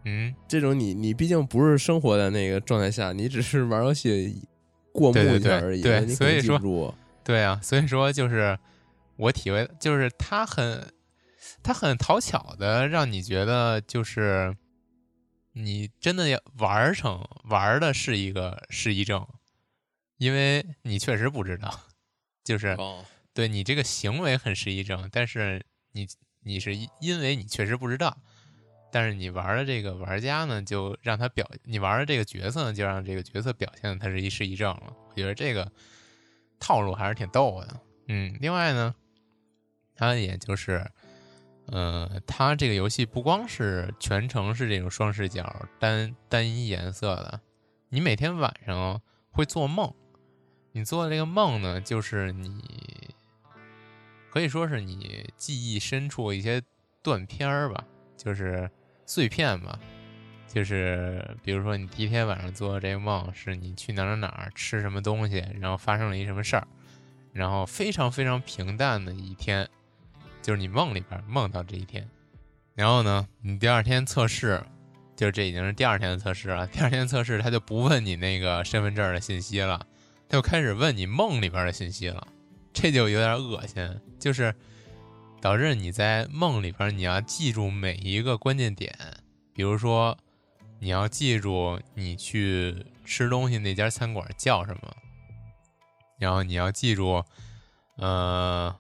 [0.04, 4.48] 嗯，这种你你毕竟不是生活在那个状态下，你只是玩游戏。
[4.98, 8.58] 过目一下而已，对，所以说，对啊，所以说就是
[9.18, 10.88] 我体会，就是他很，
[11.62, 14.56] 他很讨巧的，让你觉得就是
[15.58, 19.26] 你真的要玩成玩的是一个失忆症，
[20.18, 21.80] 因为你确实不知道，
[22.44, 22.78] 就是
[23.34, 26.06] 对你这个行为很失忆症，但是你
[26.42, 28.18] 你是因为你确实不知道。
[28.92, 34.94] 但是你玩的这个玩家呢，就让他表你玩的这个角色呢，就让这个角色表现他是一失忆症了。
[35.10, 35.70] 我觉得这个
[36.60, 37.82] 套路还是挺逗的。
[38.08, 38.96] 嗯，另外呢，
[39.96, 40.90] 他也就是，
[41.68, 47.40] 呃，它这个游戏不光是全程是这种双视角单单一颜色的，
[47.90, 49.02] 你每天晚上
[49.32, 49.94] 会做梦，
[50.72, 52.62] 你做的这个梦呢，就是你
[54.32, 56.62] 可以说是你记忆深处一些
[57.02, 57.84] 断片儿吧，
[58.16, 58.70] 就是。
[59.08, 59.78] 碎片吧，
[60.48, 66.68] 就是比如说你第一天晚上做的这个梦，是你去哪儿哪儿吃什么东西，然后发生了一什么事儿，
[67.32, 69.70] 然后非常非常平淡的一天，
[70.46, 72.08] 就是你梦里边梦到这一天，
[72.76, 74.64] 然后呢，你第二天测试，
[75.16, 76.68] 就是这已经是第二天的测试了。
[76.68, 79.80] 第二天测试他就不问你那个身份证的信息了，
[80.30, 82.28] 他就开始问你梦里边的信息了，
[82.72, 84.54] 这就有点恶心，就是。
[85.42, 88.98] 导致你在梦里边，你要记住每一个关键点，
[89.54, 90.18] 比如说，
[90.80, 94.96] 你要记住你去吃东西那家餐馆叫什么，
[96.18, 97.24] 然后你要记住，
[97.98, 98.76] 呃，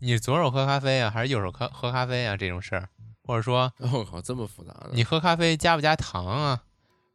[0.00, 2.88] 你左手喝咖啡啊，还是右手喝喝咖啡啊这种事儿，
[3.24, 6.62] 或者说， 我靠，这么复杂的，你喝咖啡加不加糖啊？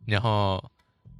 [0.05, 0.63] 然后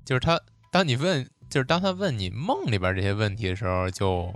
[0.06, 0.40] 就是他，
[0.72, 4.34] 当你问，就是当他问你梦里边这些问题的时候，就。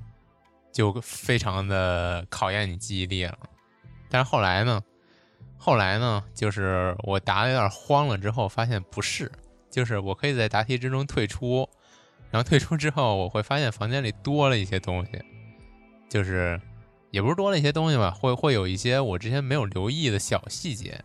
[0.72, 3.38] 就非常的考验你记忆力了，
[4.08, 4.80] 但是后来呢，
[5.58, 9.32] 后来呢，就是我答的有点慌了之后，发现不是，
[9.72, 11.68] 就是我可以在答题之中退出，
[12.30, 15.20] 然后退出之后，我会发现房间里多了一些东西，
[16.08, 16.62] 就是
[17.12, 21.04] 也不是多了一些东西吧，会会有一些我之前没有留意的小细节，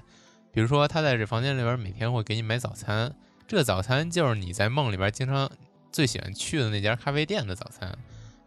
[0.52, 3.14] 比如说他在这房间里边每天会给你买早餐，
[3.46, 5.50] 这个早餐就是你在梦里边经常
[5.90, 7.88] 最喜欢去的那家咖啡店的早餐。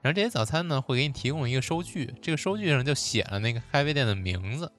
[0.02, 4.72] 然后这些早餐呢，会给你提供一个收据，这个收据上就写了那个咖啡店的名字。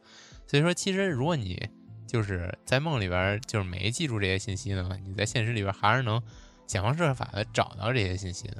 [0.47, 1.69] 所以说，其实如果你
[2.07, 6.23] 就是在梦里边就是没记住这些信息呢，你在现实里边还是能
[6.67, 8.57] 想方设法的找到这些信息的。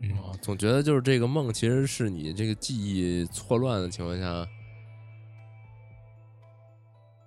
[0.00, 4.46] 嗯，总觉得就是这个梦其实是你这个记忆错乱的情况下，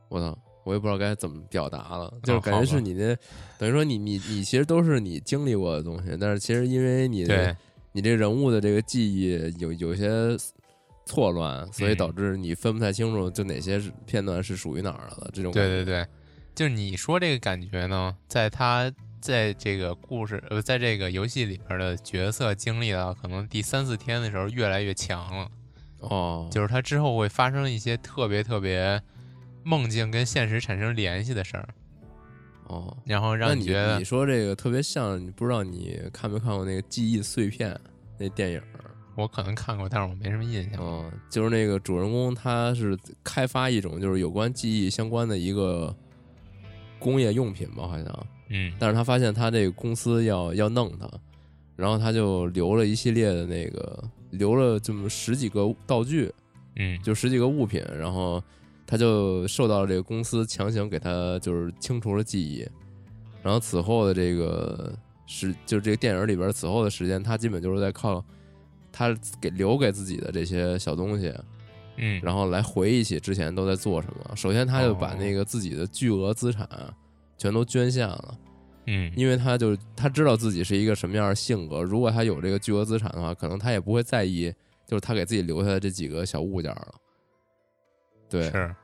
[0.09, 3.17] 我操，我也不知道该怎么表达了，就是感觉是你的，
[3.57, 7.55] 等于说你你你其实都是你经历过的东西，但是其实因为你的。
[7.93, 10.07] 你这人物的这个记忆有有些
[11.05, 15.51] 错乱，所以导致你分不太清楚就哪些片段是属于哪儿的这种。
[15.51, 16.07] 对对对，
[16.55, 18.89] 就是你说这个感觉呢，在他
[19.21, 25.51] 在这个故事呃，在这个游戏里边的角色经历到可能第三四天的时候越来越强了。
[25.99, 28.99] 哦，就是他之后会发生一些特别特别
[29.63, 31.69] 梦境跟现实产生联系的事儿。
[32.65, 37.71] 哦，然后让你觉得你说这个特别像，你不知道你看没看过那个《记忆碎片》
[38.17, 38.61] 那电影？
[39.15, 40.79] 我可能看过，但是我没什么印象。
[40.81, 45.95] 嗯，就是那个主人公他是开发一种就是有关记忆相关的一个
[46.97, 48.27] 工业用品吧，好像。
[48.51, 48.71] 嗯。
[48.77, 51.09] 但是他发现他这个公司要要弄他，
[51.75, 56.31] 然后他就留了一系列的那个留了这么十几个道具，
[56.75, 58.43] 嗯，就十几个物品，然后。
[58.87, 62.67] 他就受到了这个公司强行给他就是清除了记忆，
[63.41, 64.93] 然后此后的这个
[65.25, 68.21] 时就是这个电影里边此后的时间，他基本就是在靠
[68.91, 71.33] 他给留给自己的这些小东西，
[71.95, 74.35] 嗯，然后来回忆起之前都在做什么。
[74.35, 76.67] 首先，他就把那个自己的巨额资产
[77.41, 78.37] 全都捐献了，
[78.85, 84.53] 嗯，因为他就他知道自己是一个什么样的性格，如果他有这个巨额资产的话，可能他也不会在意，
[84.85, 86.93] 就是他给自己留下的这几个小物件了。
[88.29, 88.75] 对，是，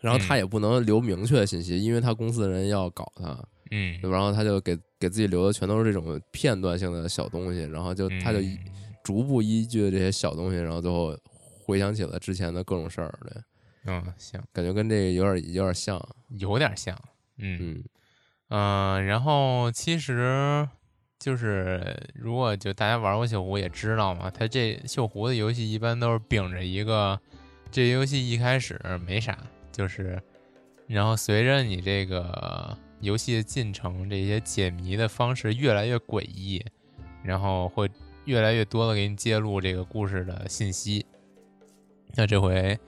[0.00, 3.38] 然后他也不能留明确的信息，因为他公司的人要搞他，
[3.72, 8.38] 嗯，然后他就给给自己留的全都是这种片段性的小东西，然后就他就
[9.04, 11.14] 逐步依据这些小东西，然后最后
[11.62, 13.42] 回想起了之前的各种事儿，对，
[13.84, 16.02] 嗯，行，感觉跟这个有点有点像，
[16.38, 16.98] 有点像，
[17.38, 17.84] 嗯嗯
[18.48, 20.68] 嗯，然后其实
[21.18, 27.20] 就是如果就大家玩过锈湖也知道嘛，它这锈湖的游戏一般都是秉着一个。
[27.68, 29.36] 这游戏一开始没啥，
[29.72, 30.22] 就是，
[30.86, 36.64] 然后随着你这个游戏的进程，这些解谜的方式越来越诡异，
[37.24, 37.90] 然后会
[38.24, 41.04] 越来越多的给你揭露这个故事的信息。
[42.14, 42.78] 那这回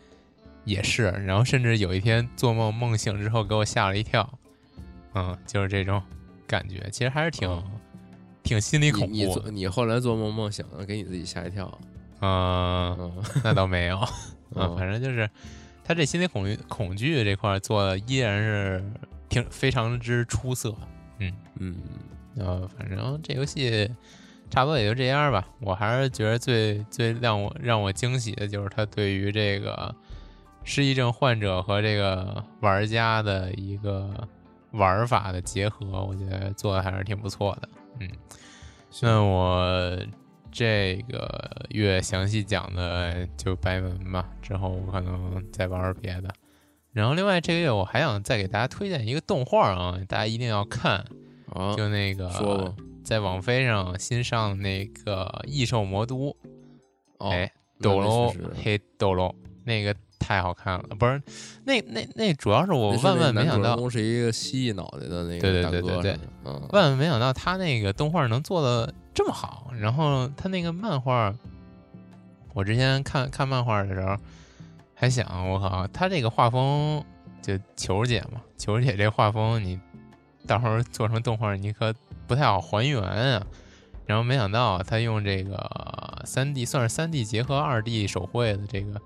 [0.69, 4.39] 也是，然后甚至有一天做梦梦醒之后给我吓了一跳，
[5.15, 6.03] 嗯，就是这种
[6.47, 7.63] 感觉，其实还是挺
[8.43, 9.15] 挺心理恐怖。
[9.15, 11.79] 你你你后来做梦梦醒了，给你自己吓一跳？
[12.21, 13.99] 嗯，那倒没有。
[14.55, 15.29] 嗯，反正就是，
[15.85, 18.83] 他这心理恐惧恐惧这块做的依然是
[19.29, 20.75] 挺非常之出色，
[21.19, 21.77] 嗯嗯，
[22.37, 23.91] 呃，反正这游戏
[24.51, 25.47] 差不多也就这样吧。
[25.61, 29.95] 我还是觉得最最让我让我惊喜的就是他对于这个
[30.69, 34.29] 失忆症患者和这个玩家的一个
[34.73, 37.69] 玩法的结合，我觉得做的还是挺不错的。
[38.01, 38.11] 嗯，
[39.01, 39.99] 那我。
[40.51, 46.35] 这个月详细讲的就白文吧，之后我可能再玩玩别的。
[46.91, 51.05] 然后另外这个月我还想再给大家推荐一个动画啊，大家一定要看，
[51.77, 56.35] 就那个在网飞上新上那个《异兽魔都》，
[57.31, 59.33] 哎，斗罗黑斗罗
[59.65, 61.23] 那个太好看了，不是
[61.65, 68.93] 那那那主要是我万万没想到是一个蜥蜴脑袋的那个对对对对对，万万没想到他那个动画能做的。
[69.15, 71.35] 这么好，然后他那个漫画，
[72.55, 74.17] 我之前看看漫画的时候，
[74.95, 77.05] 还想我靠，他这个画风
[77.43, 79.81] 就球姐嘛，球姐这画风，你
[80.47, 81.93] 到时候做成动画，你可
[82.29, 83.45] 不太好还原啊。
[84.07, 89.01] 然后没想到他用这个三 D，算是三 D 结合二 D 手绘的这个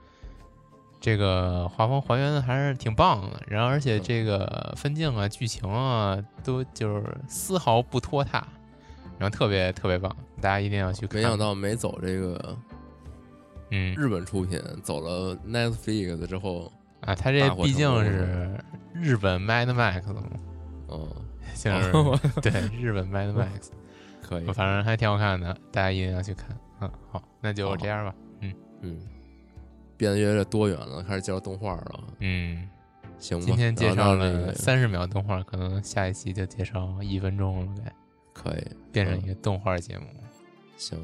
[1.02, 3.42] 这个画风还原的还是挺棒的。
[3.46, 8.46] 然后而且这个分镜啊、剧情啊，都就是丝毫不拖沓。
[9.18, 11.20] 然后特别特别棒，大家一定要去看。
[11.20, 12.56] 没想到没走这个，
[13.70, 16.72] 嗯，日本出品，走了 Netflix 之后
[17.02, 18.58] 啊，他这毕竟是
[18.92, 20.22] 日本 Mad Max 嘛，
[20.88, 21.08] 哦，
[21.54, 23.68] 就是对日本 Mad Max，
[24.20, 26.48] 可以，反正还挺好看的，大家一定要去看。
[26.80, 28.12] 嗯，好，那就这样吧。
[28.40, 28.98] 嗯嗯，
[30.02, 32.04] 变得越来越多元了，开始介绍动画了。
[32.18, 32.68] 嗯，
[33.20, 33.44] 行吧。
[33.46, 37.92] 今天介绍了三十秒动画，可能下一期就介绍一分钟了，该。
[38.32, 40.06] 可以变成一个动画节目，
[40.76, 40.98] 行。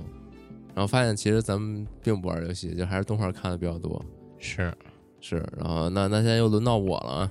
[0.75, 4.05] 然后发现其实咱们并不玩游戏，就还是动画看的比较多。
[4.39, 4.75] 是
[5.21, 7.31] 是，然后那那现在又轮到我了。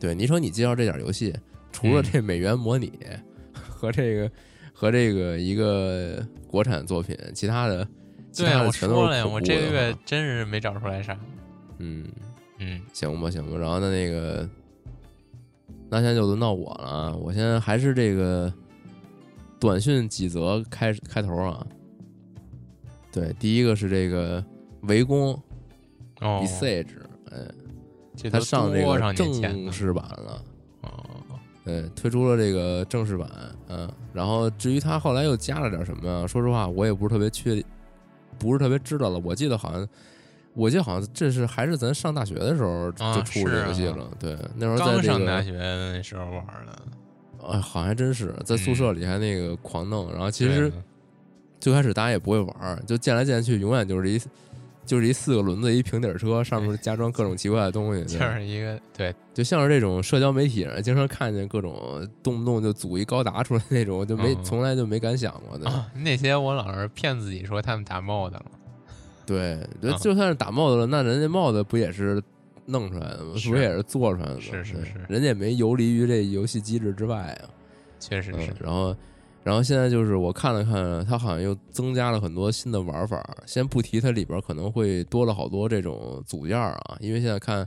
[0.00, 1.32] 对，你说你介绍这点游戏，
[1.70, 2.92] 除了这美元模拟
[3.54, 4.32] 和这个
[4.72, 7.86] 和这个一个国产作品，其他的，
[8.36, 11.18] 对，我说了呀，我这个月真是没找出来啥。
[11.78, 12.06] 嗯
[12.58, 13.58] 嗯，行吧行吧。
[13.58, 14.48] 然后那那个，
[15.88, 17.16] 那现在就轮到我了。
[17.16, 18.52] 我现在还是这个。
[19.58, 21.66] 短讯几则开开头啊，
[23.10, 24.44] 对，第一个是这个
[24.82, 25.32] 围攻
[26.20, 26.88] 哦，Besiege，
[27.30, 30.44] 哎，他上这个正式版了，
[30.82, 31.02] 哦，
[31.64, 33.26] 对，推出了这个正式版，
[33.68, 36.26] 嗯，然后至于他后来又加了点什么呀？
[36.26, 37.54] 说实话，我也不是特别确，
[38.38, 39.20] 不是特别知道了。
[39.24, 39.88] 我记得好像，
[40.54, 46.72] 我记得好像这是还是咱上大学的时候就出这游戏了，对，那时候刚上大学那时候玩的。
[47.48, 50.72] 哎，好像还真是在宿舍里还那个狂弄，然后其实
[51.60, 54.20] 最开始大家也不会玩，就见来见去，永远就是一
[54.86, 65.70] 就是一四个轮子一平底车，上面加装各种奇怪的东西，就是一个对，就像是这种社交媒体上经常看见各种动不动就组一高达出来那种，就没从来就没敢想过的。
[65.96, 68.44] 那些我老是骗自己说他们打帽子了，
[69.26, 69.58] 对，
[69.98, 72.22] 就算是打帽子了，那人家帽子不也是
[72.64, 73.32] 弄出来的吗？
[73.32, 74.40] 不是也是做出来的吗？
[74.40, 77.50] 是是是，人家也没游离于这游戏机制之外啊。
[77.98, 78.96] 确实是，然后。
[79.46, 83.24] 然后现在就是我看了看，它好像又增加了很多新的玩法。
[83.46, 87.64] 先不提它里边可能会多了好多这种组件啊，因为现在看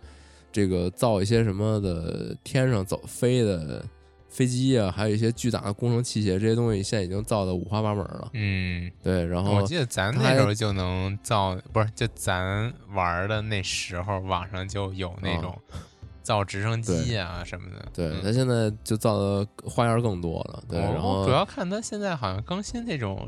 [0.51, 3.82] 这个造一些什么的天上走飞的
[4.27, 8.30] 飞机啊，还有一些巨大的工程器械，这些东西现在已经造的五花八门了。
[8.34, 9.25] 嗯，对。
[9.25, 15.57] 然后我记得咱那时候就能造，不是就咱玩的那时候，网上就有那种。
[16.30, 20.63] 造直升机啊什么的，对他现在就造的花样更多了。
[20.69, 23.27] 对，然后主要看他现在好像更新这种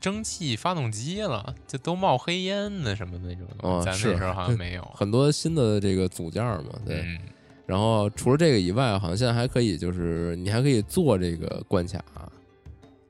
[0.00, 3.46] 蒸汽发动机了，就都冒黑烟的什么那种。
[3.60, 6.72] 哦，咱那时候好像没有很多新的这个组件嘛。
[6.84, 7.16] 对，
[7.64, 12.04] 然后除了这个以外，好像现在还可以，就是你还可以做这个关卡。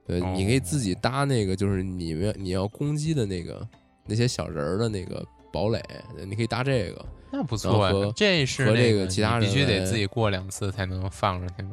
[0.07, 3.67] 对，你可以自己搭那个，就是你们你要攻击的那个
[4.05, 5.83] 那些小人儿的那个堡垒，
[6.27, 7.03] 你可以搭这个。
[7.35, 11.73] 那不错呀，这是和这个其他人必须得自己过两次才能放上去吗？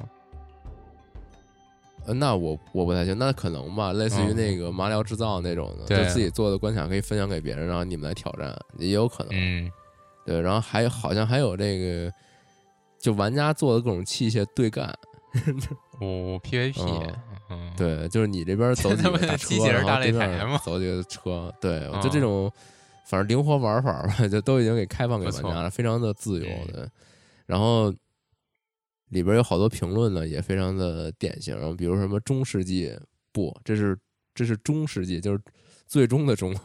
[2.05, 9.33] 呃，那我我不太清，那可能吧，类似于那个马里奥制造那种的，就自己做的关卡可以分享给别人，然后你们来挑战，也有可能。
[9.33, 9.69] 嗯，
[10.25, 12.11] 对，然后还有好像还有这个，
[12.97, 14.87] 就玩家做的各种器械对干，
[15.99, 17.13] 哦，PVP，
[17.49, 22.49] 嗯，对，就是你这边走 几个大车，走几个车，对，就这种。
[23.09, 26.87] 反正灵活玩法吧， 就都已经给开放给玩家了，非常的自由的。
[27.47, 27.91] 然后
[29.07, 32.95] 里边有好多评论呢，也非常的典型，比如什么中世纪
[33.31, 33.97] 不，这是
[34.35, 35.41] 这是中世纪，就是
[35.87, 36.55] 最终的中。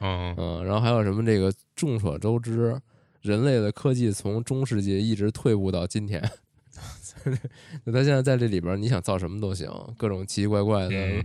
[0.00, 2.78] 嗯嗯，然后还有什么这个众所周知，
[3.22, 6.22] 人类的科技从中世纪一直退步到今天。
[7.84, 9.66] 那他现在在这里边，你想造什么都行，
[9.96, 11.24] 各种奇奇怪怪的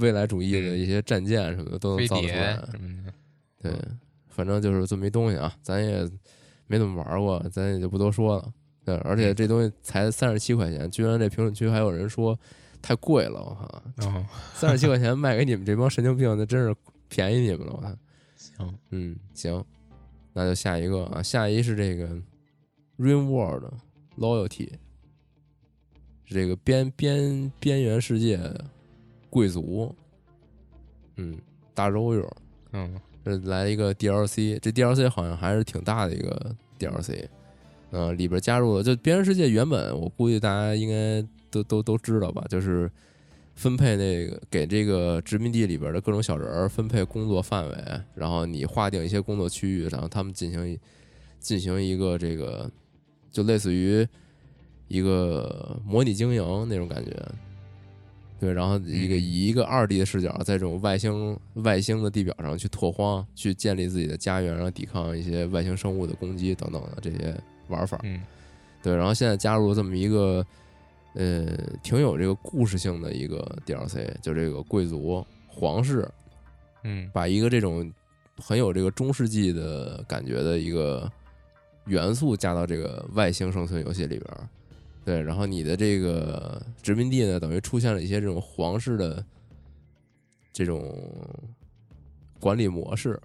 [0.00, 2.64] 未来主义的一些战舰什么的都能造出来。
[3.60, 3.72] 对。
[4.34, 6.10] 反正就是这么一东西啊，咱也
[6.66, 8.52] 没怎么玩过，咱也就不多说了。
[8.84, 12.38] 对，而且这东西才三十七块钱，居然这评论区还有人说
[12.82, 13.54] 太贵了，我
[13.96, 14.24] 靠！
[14.52, 16.74] 三十七块钱卖给你们这帮神经病，那真是
[17.08, 17.96] 便宜你们了，我看！
[18.36, 19.64] 行，嗯，行，
[20.32, 22.08] 那就下一个啊，下一是这个
[22.98, 23.72] Rain World
[24.18, 24.68] Loyalty，
[26.26, 28.38] 这个边边边缘世界
[29.30, 29.94] 贵族，
[31.16, 31.38] 嗯，
[31.72, 32.36] 大肉友，
[32.72, 33.00] 嗯。
[33.24, 37.26] 这来一个 DLC，这 DLC 好像还是挺大的一个 DLC，
[37.90, 42.90] 嗯，里边加入了就边缘世界原本我估计大家应该都都都知道吧，就是
[43.54, 47.76] 分配那个给这个殖民地里边的各种小人儿分配工作范围，
[48.14, 50.78] 然后你划定一些工作区域，然后他们进行
[51.38, 52.70] 进行一个这个
[53.30, 54.06] 就类似于
[54.88, 57.10] 一个模拟经营那种感觉。
[58.44, 67.34] 对，然后一个以一个二 D 的视角，在这种外星外星的地表上去拓荒，去建立自己的家园，然后抵抗一些外星生物的攻击等等的这些
[67.68, 67.98] 玩法。
[68.02, 68.20] 嗯，
[68.82, 70.44] 对，然后现在加入了这么一个，
[71.14, 76.06] 呃，挺有这个故事性的一个 DLC，就这个贵族皇室，
[76.82, 77.90] 嗯，把一个这种
[78.36, 81.10] 很有这个中世纪的感觉的一个
[81.86, 84.30] 元素加到这个外星生存游戏里边。
[85.04, 89.24] 对，然后你的这个殖民地呢，等于出现了一些这种皇室的
[90.52, 91.06] 这种
[92.40, 93.20] 管理模式，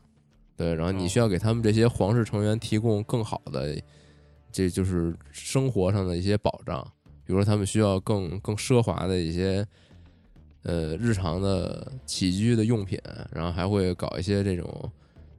[0.57, 3.81] 对，然后你需要给他们这些皇室成员提供更好的，
[4.51, 6.85] 这就是生活上的一些保障，
[7.25, 9.65] 比如说他们需要更更奢华的一些
[10.63, 12.99] 呃日常的起居的用品，
[13.31, 14.91] 然后还会搞一些这种，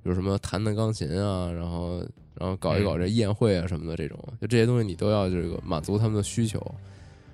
[0.03, 2.03] 比如什么弹弹钢琴啊，然后。
[2.39, 6.59] 然后搞一搞这宴会啊什么的，这种就这些东西你都要这个满足他们的需求，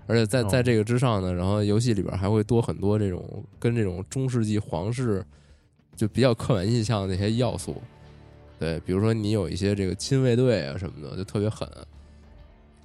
[0.08, 5.24] 而且在在这个之上呢，然后游戏里边还会多很多这种跟这种中世纪皇室
[5.94, 7.80] 就比较刻板印象的那些要素，
[8.58, 11.68] 对，比如说你有一些这个亲卫队啊什么的，就特别狠，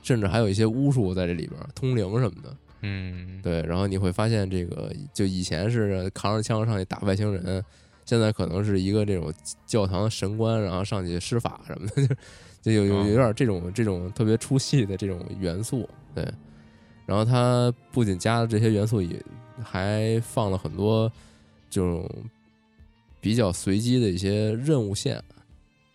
[0.03, 7.65] 甚至还有一些巫术在这里边通灵什么的，嗯，对，然后你会发现这个就以前是扛着枪上去打外星人。
[8.11, 9.33] 现在可能是一个这种
[9.65, 12.15] 教堂神官，然后上去施法什么的，就
[12.61, 16.27] 就有有有点这种这种特别出戏的这种元素，对。
[17.05, 19.15] 然后它不仅加了这些元素，也
[19.63, 21.09] 还放了很多
[21.69, 22.05] 这种
[23.21, 25.23] 比较随机的一些任务线，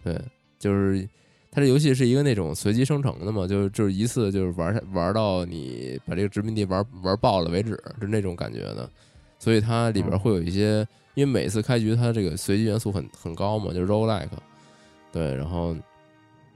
[0.02, 0.18] 对，
[0.58, 1.06] 就是
[1.50, 8.88] 它这游戏是一个那种随机生成的嘛，就是就是一次就是玩玩到你把这个殖民地玩玩爆了为止，就那种感觉的。
[9.38, 10.88] 所以它里边会有一些。
[11.16, 14.28] 因为每次开局它这个随机元素很很高嘛，就是 roguelike，
[15.10, 15.74] 对，然后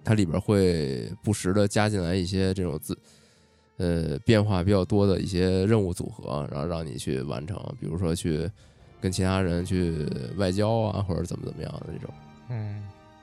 [0.04, 2.96] 它里边会不时的加进来一些这种自
[3.78, 8.50] 呃变化比较多的一些任务组合，然后让你去完成，比如说去
[9.00, 10.06] 跟其他人去
[10.36, 12.14] 外交啊，或者怎么怎么样的这种。
[12.50, 12.82] 嗯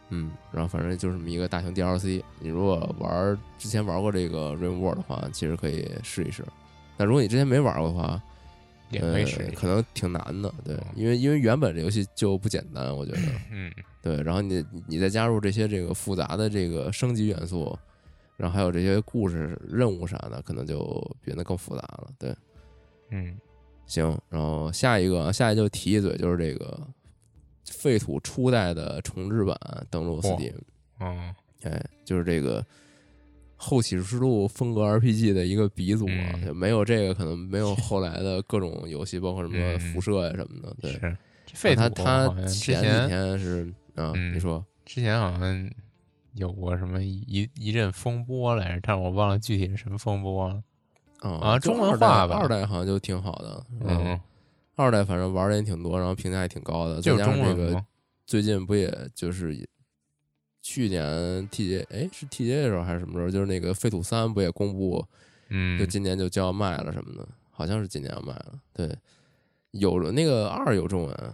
[0.10, 2.24] 嗯，然后反正就是这么一个大型 DLC。
[2.40, 6.44] 你如果玩之前玩过这个 Rain World 的话，其实可以试一试。
[6.98, 8.20] 那如果你之前没玩过的话，
[8.92, 9.24] 呃，
[9.56, 10.54] 可能挺难的。
[10.64, 13.20] 对，因为因为原本这游戏就不简单，我觉得。
[13.52, 13.72] 嗯。
[14.02, 17.78] 对，然后你你再加入这些这个复杂的这个升级元素，
[18.38, 22.10] 然后还有这些故事任务啥的，可能就变得更复杂了。
[22.18, 22.36] 对，
[23.12, 23.38] 嗯，
[23.86, 24.18] 行。
[24.30, 26.80] 然后下一个，下一就提一嘴，就是这个。
[27.70, 29.60] 废土初代的重置版
[29.92, 30.54] 登陆 Steam，
[31.02, 32.66] 嗯，哎，就是这个
[33.58, 40.76] 后启示录风格 RPG 的一个鼻祖啊，就没有这个可能没有后来的各种游戏，包括什么辐射呀什么的。
[40.80, 41.18] 对，
[41.54, 45.72] 废土他他前几天是啊，你说之前好像
[46.34, 50.64] 有过什么一一阵风波来着，但是我忘了具体是什么风波了。
[51.20, 54.20] 啊，中文化吧，二代好像就挺好的，嗯。
[54.76, 57.02] 二代反正玩的也挺多，然后评价也挺高的。
[57.02, 57.84] 再加上这个
[58.28, 59.68] 最近不也就是
[60.68, 61.02] 去年
[61.48, 63.32] TJ 哎是 TJ 的时候还是什么时候？
[63.32, 65.02] 就是那个废土三不也公布，
[65.48, 68.60] 嗯，就今年就就要卖了什么的，好像是今年要卖了。
[68.74, 68.94] 对，
[69.72, 71.34] 有了那个二有中文。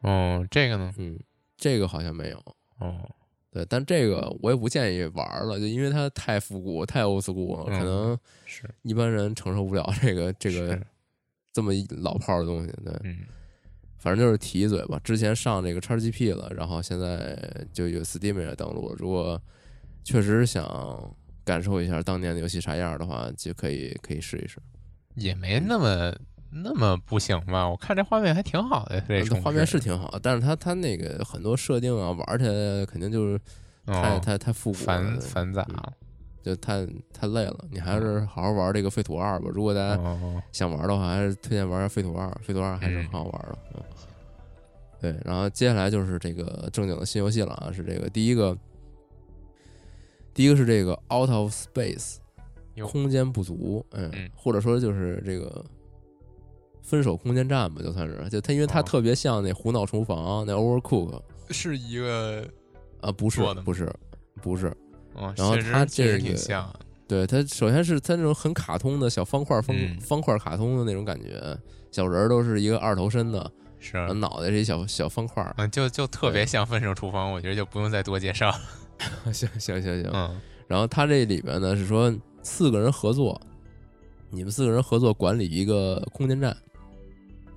[0.00, 0.92] 哦，这个呢？
[0.98, 1.16] 嗯，
[1.56, 2.38] 这个好像没有。
[2.78, 3.08] 哦，
[3.52, 10.78] 对，但这个我也不建议玩了，就因为它太复古、太 old school 了，可能是一般人承受不了这个这个。
[11.54, 13.16] 这么老炮的东西，对，
[14.02, 15.00] 反正就是提一嘴吧。
[15.04, 17.38] 之前上这个 XGP 了，然后现在
[17.72, 18.96] 就有 Steam 也登录了。
[18.98, 19.40] 如果
[20.02, 24.58] 确实想感受一下当年的游戏啥样的话，就可以可以试一试。
[25.14, 26.12] 也没那么
[26.50, 27.68] 那么不行吧？
[27.68, 33.40] 我看这画面还挺好的，这画面是挺好，但是它它那个很多设定啊，玩起来肯定就是
[33.86, 35.64] 太太太复古繁繁杂。
[36.42, 39.48] 就太太累了，你还是好好玩这个《废土二》吧。
[39.54, 39.96] 如果大家
[40.50, 42.26] 想玩的话，还是推荐玩《废土二》。
[42.42, 43.58] 《废土二》还是很好玩的。
[43.74, 43.82] 嗯，
[45.00, 45.16] 对。
[45.24, 48.58] 然后接下来就是这个正经的新游戏了啊，是这个第一个，
[50.34, 52.16] 第一个是这个《Out of Space》，
[52.88, 55.64] 空间不足，嗯，或者说就是这个
[56.82, 58.28] 分手空间站吧，就算是。
[58.28, 61.10] 就它，因为它特别像那《胡闹厨房》那《Overcook》，
[61.50, 62.44] 是一个
[63.00, 63.92] 啊，不是，不是，
[64.42, 64.76] 不是。
[65.36, 66.34] 然后它这个，
[67.06, 71.56] 对它首先是它那种很卡通的小方块方方块卡通的那种感觉，
[71.90, 78.60] 小人儿都是一个二头身的，是脑袋是一小小方块，嗯，就就特别像分手厨房，我觉得就不用再多介绍了。
[79.32, 83.38] 行行行行，嗯，然后它这里边呢是说四个人合作，
[84.30, 86.56] 你们四个人合作管理一个空间站，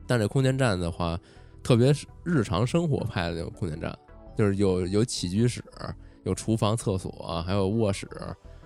[0.06, 1.18] 但这空间站的话，
[1.64, 3.97] 特别是日常生活派的那种空间站，
[4.38, 5.64] 就是有有起居室。
[6.26, 8.08] 有厨房、厕所，还有卧室，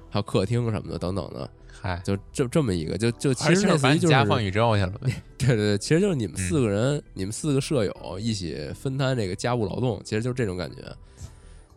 [0.10, 1.50] 还有客厅什么的等等的。
[1.82, 5.14] 嗨，就这这么一个，就就其实类似于就是家放宇宙去了呗。
[5.38, 10.78] 对对对，其实就是你们四个人，你们四个舍友一起分摊这个家务劳动，其实就是这种感觉。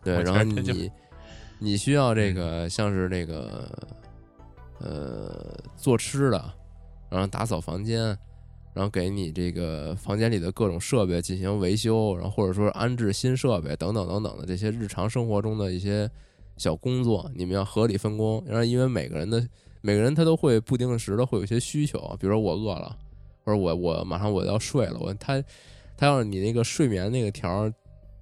[0.03, 0.91] 对，然后你
[1.59, 3.71] 你需要这个像是这个
[4.79, 6.53] 呃做吃的，
[7.09, 8.17] 然后打扫房间。
[8.73, 16.09] 然后给你这个房间里的各种设备进行维修，然后或者说安置新设备等等等等的这些日常生活中的一些
[16.57, 18.43] 小工作，你们要合理分工。
[18.47, 19.47] 然后因为每个人的
[19.81, 22.97] 每个人他都会不定时的会有一些需求，比如说我饿了，
[23.43, 25.43] 或者我我马上我要睡了，我他
[25.95, 27.71] 他要是你那个睡眠那个条。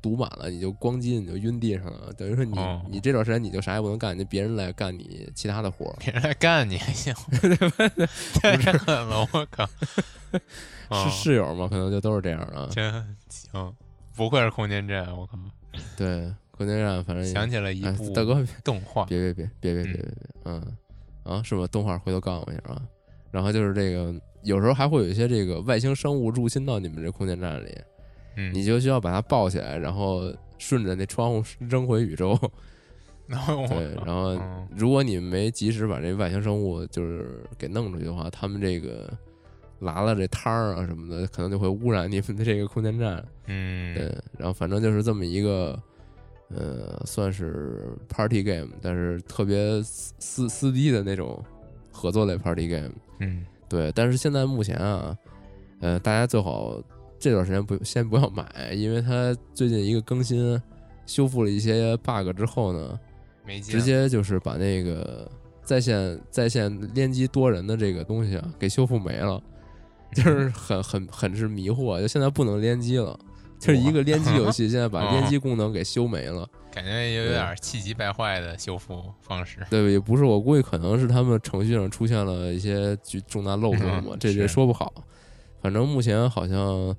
[0.01, 2.11] 堵满了，你就咣叽，你就晕地上了。
[2.17, 2.57] 等于说你
[2.89, 5.95] 你这段时间你就啥也不能干，就别人来干你其他的活儿。
[6.03, 7.13] 别人来干你还行，
[8.41, 9.69] 太狠了，我靠！
[11.03, 11.67] 是室友吗？
[11.69, 12.67] 可能就都是这样的。
[12.69, 13.73] 真行，
[14.15, 15.37] 不愧是空间站，我靠！
[15.95, 19.05] 对，空间站，反正想起了一部大哥动画。
[19.05, 20.11] 别别别别别别别别，
[20.45, 20.77] 嗯
[21.23, 21.67] 啊，是吧？
[21.67, 22.81] 动画回头告诉我一下啊。
[23.29, 27.73] 然后就是这个，有时候还会有一些这个外星生物入侵到你们这空间站里。
[28.36, 32.38] 你就需要把它抱起来，然后顺着那窗户扔回宇宙。
[33.69, 34.38] 对，然后
[34.75, 39.09] 如果你没及时把这外星生物就是给弄出去的话，他们这个
[39.79, 43.23] 拉了这摊儿啊什么的，可能就会污染你们的这个空间站。
[43.45, 45.82] 嗯，对，然后反正就是这么一个，
[46.49, 51.41] 呃，算是 party game，但是特别撕撕逼的那种
[51.89, 52.91] 合作类 party game。
[53.19, 55.17] 嗯，对，但是现在目前啊，
[55.79, 56.82] 呃，大家最好。
[57.22, 60.59] 这段时间不先不要买，因为它最近一个更新
[61.05, 62.99] 修复了一些 bug 之后呢，
[63.61, 65.30] 直接就是把那个
[65.63, 69.39] 在线在线联机多人的这个东西啊给修复没了，
[70.15, 73.17] 就是很很很是迷惑，就现在不能联机了，
[73.59, 79.59] 就是一个联机游戏， 现在把联机功能给修没了，感觉有点气急败坏的修复方式。
[79.69, 82.97] 对，也不是，我估计可能是他们程序上出现了一些
[83.28, 84.91] 重大漏洞嘛， 这这说不好。
[85.61, 86.95] 反正目前好像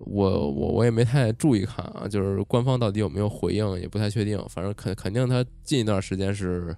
[0.00, 4.42] 我我我也没太注意看啊，就是官方到底有没有回应也不太确定。
[4.48, 6.74] 反正肯肯定他近一段时间是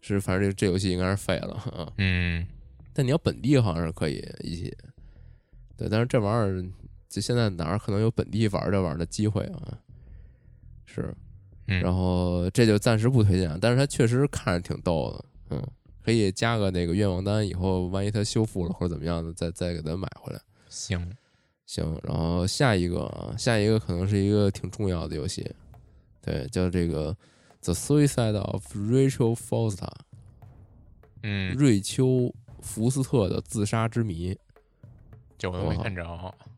[0.00, 1.92] 是，反正这这游戏应该是废了啊。
[1.98, 2.46] 嗯，
[2.92, 4.76] 但你要本地好像是可以一起。
[5.76, 6.64] 对，但是这玩意儿
[7.08, 9.78] 就现在哪儿可能有本地玩这玩意儿的机会啊？
[10.84, 11.14] 是，
[11.66, 15.24] 然后这就暂时不推荐，但是它确实看着挺逗的，
[15.56, 15.66] 嗯，
[16.04, 20.40] 可以加个那个愿望单，以后万一它修复了或者怎么样的，再再给它买回来。
[20.68, 21.10] 行，
[21.70, 25.48] 行，然后下一个啊，下一个可能是一个挺重要的游戏，
[26.20, 27.12] 对，叫这个
[27.62, 29.76] 《The Suicide of Rachel Foster》，
[31.22, 32.04] 嗯，瑞秋·
[32.60, 34.36] 福斯特的自杀之谜。
[35.38, 36.04] 这我都没看着，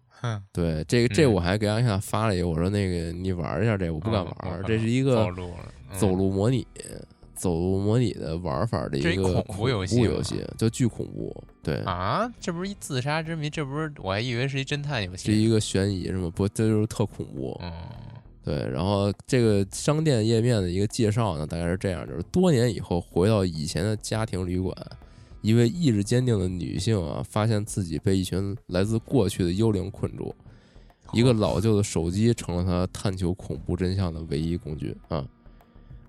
[0.08, 5.28] 哼，对，这个这我还给阿夏发了一个，我说那个你玩一下这，我不敢玩，这是一个
[5.98, 6.66] 走路模拟，
[7.42, 16.30] 走路模拟的玩法的一个恐怖游戏，游戏就巨恐怖，对啊，这不是一自杀之谜，这不是我还以为是一侦探游戏，是一个悬疑是吗？
[16.32, 17.72] 不，这就是特恐怖，嗯，
[18.44, 24.76] 对，然后这个商店页面的一个介绍呢，大概是这样，就是多年以后回到以前的家庭旅馆。
[25.40, 30.32] 一位意志坚定的女性啊，发现自己被一群来自过去的幽灵困住，
[31.12, 35.26] 一个老旧的手机成了她探求恐怖真相的唯一工具啊。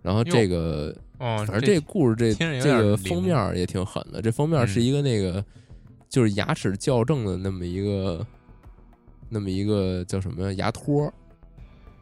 [0.04, 0.96] 然后这个，
[1.46, 5.44] 反正这故事这这个封面也挺狠的，这封面是一个那个
[6.10, 8.26] 就是牙齿矫正的那么一个
[9.30, 11.12] 那么一个叫什么呀牙托，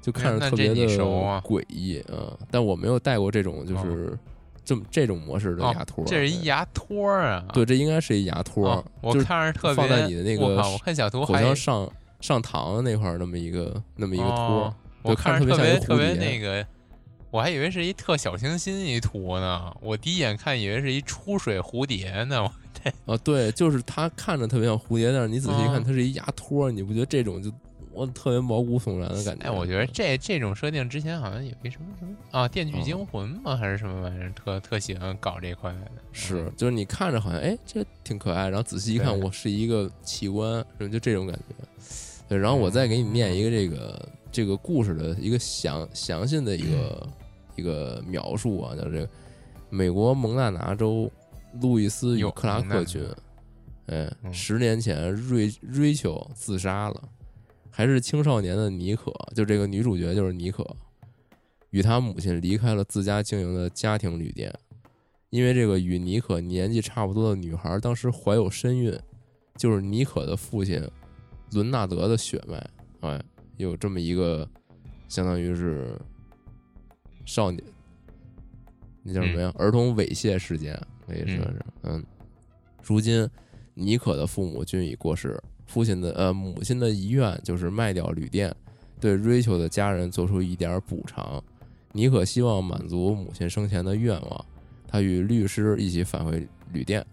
[0.02, 2.38] 就看着特别的诡异啊。
[2.50, 4.18] 但我没有戴过这种就是。
[4.64, 7.44] 这么这种模式的牙托，这是一牙托啊！
[7.52, 8.86] 对，这应该是一牙托。
[9.02, 11.92] 我看着特别放在你的那个，我看小图好像上
[12.22, 16.64] 上膛那块儿那么一个那么一个托，我看着特别特别那个，
[17.32, 19.74] 我还以为是一特小清新一图呢。
[19.82, 22.44] 我第一眼看以为是一出水蝴蝶呢。
[22.44, 27.52] 我这啊，对，就是它看着特别像蝴蝶，但是你仔细一看，它是一牙托，你不觉得这种就？
[27.94, 29.46] 我特别毛骨悚然的感觉。
[29.46, 33.54] 哎，我觉得这这种设定之前好像有一什么什么啊，《电锯惊魂》吗？
[33.58, 34.32] 还是什么玩意儿？
[34.32, 35.92] 特特喜欢搞这块的。
[36.14, 41.84] 是，就是你看着好像哎，这挺可爱，然后仔细一看，我是一个器官，就这种感觉。
[42.30, 47.06] 对，然后我再给你念一个这个这个故事的一个详详细的一个
[47.56, 49.10] 一个描述啊，叫这个
[49.70, 51.12] 美国蒙大拿州
[51.62, 53.04] 路易斯与克拉克郡，
[53.88, 57.10] 哎，十年前瑞瑞秋自杀了。
[57.74, 60.76] 还是青少年的妮可，就这个女主角就是妮可，
[61.70, 64.54] 与她母亲离开了自家经营的家庭旅店，
[65.30, 69.00] 因为这个与妮可年纪差不多的女孩当时怀有身孕，
[69.56, 70.86] 就是妮可的父亲
[71.54, 73.24] 伦纳德的血脉，哎，
[73.56, 74.48] 有这么一个
[75.08, 75.98] 相当于是
[77.32, 77.64] 少年，
[79.04, 79.54] 那叫什么呀？
[79.58, 80.78] 儿童猥亵事件
[81.08, 82.04] 可以说是，嗯，
[82.84, 83.26] 如今
[83.74, 85.42] 妮可的父母均已过世。
[85.66, 88.54] 父亲的呃，母亲的遗愿就是卖掉旅店，
[89.00, 91.42] 对 Rachel 的家人做出一点补偿。
[91.94, 94.46] 妮可希望满足母亲生前的愿望，
[94.86, 97.06] 他与律师一起返回旅店，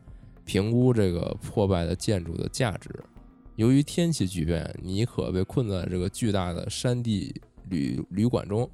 [0.44, 2.90] 评估这个破败的建筑的价值。
[3.54, 8.68] 由于天气巨变，妮可被困在这个巨大的山地旅旅馆中，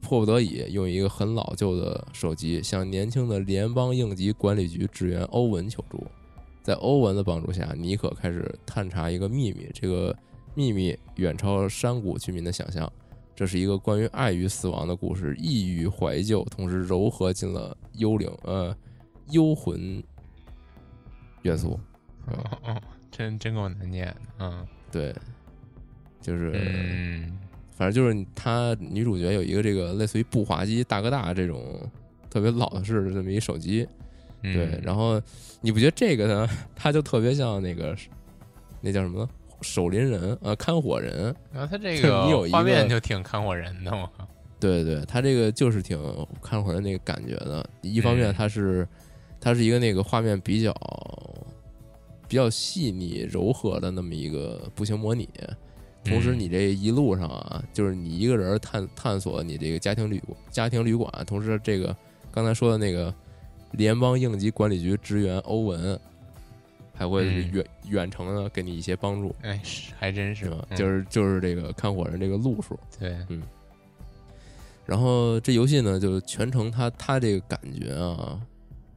[0.00, 6.06] 迫不得已用一个很老旧的手机向年轻的联邦应急管理局职员欧文求助。
[6.62, 9.70] 在欧文的帮助下，尼可开始探查一个秘密。
[9.72, 10.14] 这个
[10.54, 12.90] 秘密远超山谷居民的想象。
[13.34, 18.76] 这是一个关于爱与死亡的故事，异域怀旧，同时糅合进了幽灵呃
[19.30, 20.02] 幽魂
[21.42, 21.78] 元素。
[22.26, 24.14] 哦， 真真够难念。
[24.38, 25.14] 嗯，对，
[26.20, 27.30] 就是，
[27.78, 31.64] 反正就是他女主角有一个这个类似于步话机大哥大这种
[32.28, 33.86] 特别老式的这么一手机。
[34.42, 35.20] 对，然后
[35.60, 36.48] 你不觉得这个呢？
[36.74, 37.96] 他就特别像那个，
[38.80, 39.28] 那叫什么
[39.62, 41.34] 守林人啊，看火人。
[41.52, 44.10] 然后他这个你有一画面就挺看火人的嘛。
[44.60, 45.96] 对对，他这个就是挺
[46.42, 47.64] 看火人那个感觉的。
[47.80, 48.86] 一方面，它是
[49.40, 50.72] 它是一个那个画面比较
[52.26, 55.28] 比较细腻柔和的那么一个步行模拟。
[56.08, 61.96] 同时，你这一路上啊，就是你一个人探探索你这个家庭旅家庭旅馆，同时这个
[62.30, 63.14] 刚才说的那个。
[63.72, 66.00] 联邦应急管理局职员欧文
[66.94, 73.42] 还会远远程的给你一些帮助，哎，是还真是，就是就是这个看火人这个路数，对，嗯。
[74.86, 78.40] 然后这游戏呢，就全程他他这个感觉啊，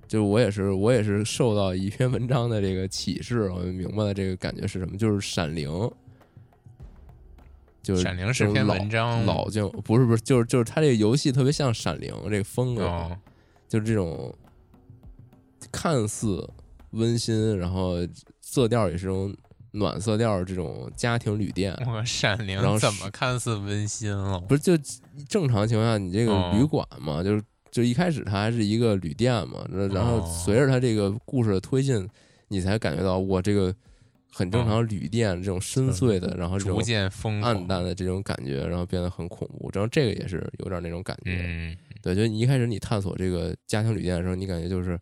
[0.07, 5.69] 就是我也是我也是受到一篇文章的这个启示，我就明白了这个感觉是什么，就是《闪灵》，
[7.83, 13.17] 就是闪灵是篇文章，老就不是不是，就是就是它这个游戏特别像闪灵这个风格，
[13.67, 14.31] 就是这种
[15.71, 16.47] 看似
[16.91, 17.95] 温馨，然后
[18.39, 19.35] 色调也是种
[19.71, 21.75] 暖色调，这种家庭旅店。
[21.87, 24.39] 我闪灵怎么看似温馨了？
[24.41, 24.77] 不是就
[25.27, 32.07] 正常情况下，你这个旅馆嘛，就是就一开始它还是一个旅店嘛，然后随着它这个故事的推进，
[32.49, 33.73] 你才感觉到我这个。
[34.33, 37.11] 很正常，旅店这种深邃的，然后逐渐
[37.43, 39.69] 暗淡的这种感觉，然后变得很恐怖。
[39.73, 41.77] 然后这个也是有点那种感觉。
[42.01, 44.97] 对，就你一开始你探索这个家庭旅店的时候，你感觉就是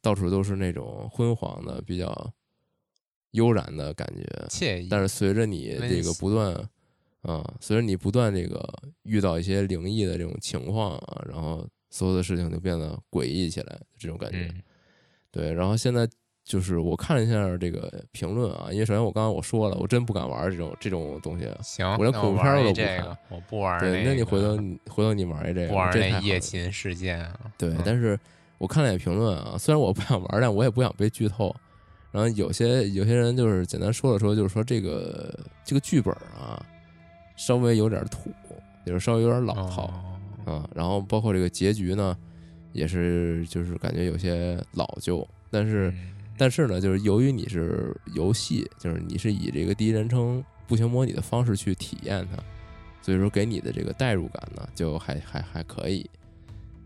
[0.00, 2.32] 到处都是那种昏黄的、比较
[3.32, 4.88] 悠然的感觉，惬意。
[4.88, 6.54] 但是随着你这个不断，
[7.22, 8.64] 啊，随着你不断这个
[9.02, 14.54] 遇到一些灵异的这种情况啊，然后所有的事情就变得诡异起来，这种感觉。
[15.32, 16.08] 对，然后现在。
[16.48, 21.46] 就是我看了一下这个评论啊，因为首先我刚刚我说了，我真不敢玩这种这种东西。
[21.62, 23.18] 行，我连恐怖片都不看。
[23.28, 23.78] 我不玩。
[23.78, 25.74] 对，那你回头你回头你玩一这个。
[25.74, 27.30] 玩那夜勤事件。
[27.58, 28.18] 对，但是
[28.56, 31.54] 我看了眼评论啊，虽然我不想玩，但我也不想被剧透。
[32.10, 36.64] 然后有些有些人就是简单说了说，就是说这个这个剧本啊，
[37.36, 38.30] 稍微有点土，
[38.86, 39.82] 就是稍微有点老套
[40.46, 40.66] 啊。
[40.74, 42.16] 然后包括这个结局呢，
[42.72, 45.92] 也是就是感觉有些老旧，但是。
[46.38, 52.42] 但是呢，就是由于你是游戏，就是你是以这个第一人称步行模拟的方式去体验它，
[53.02, 56.08] 所以说给你的这个代入感呢，就还还还可以。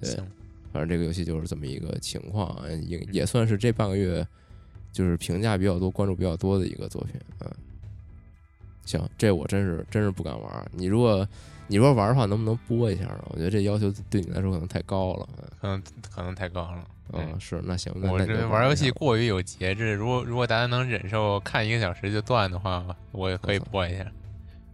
[0.01, 0.11] 对，
[0.73, 2.57] 反正这个游戏就是这么一个情况，
[2.89, 4.27] 也也算是这半个月
[4.91, 7.21] 就是评价比较多、关注比较多的一个作品。
[7.41, 7.51] 嗯，
[8.85, 10.71] 行，这我真是真是不敢玩。
[10.73, 11.29] 你如果
[11.69, 13.25] 你说玩的话，能不能播一下呢？
[13.31, 15.29] 我觉得这要求对你来说可能太高了，
[15.61, 16.85] 可能可能太高了。
[17.13, 19.93] 嗯，是那行，那我这玩游戏过于有节制。
[19.95, 24.07] 如果如果大家能忍受看一个小时就断的话，我也可以播一下。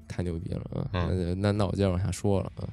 [0.07, 0.89] 太牛逼了啊！
[0.93, 2.69] 那那那我接着往下说了啊。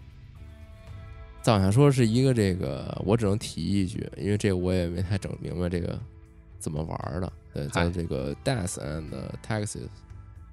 [1.41, 5.99] 再往下说是一个这个，我只能提一句，因为这个我也没太整明白这个
[6.59, 7.33] 怎么玩的。
[7.53, 9.09] 呃，叫这个《Death and
[9.45, 9.83] Taxes》，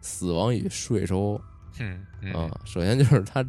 [0.01, 1.41] 死亡与税收。
[1.79, 3.45] 嗯啊，首先就是他，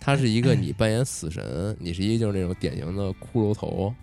[0.00, 3.94] 他是一个你扮演死神，你是一个就是那种典型的骷髅头。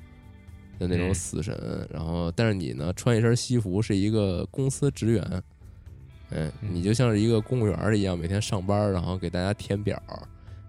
[0.78, 5.44] 的那种死神，然后但是你呢，穿一身西服，是一个公司职员，
[6.30, 10.02] 嗯，你就像是一个公务员一样，每天上班，然后给大家填表，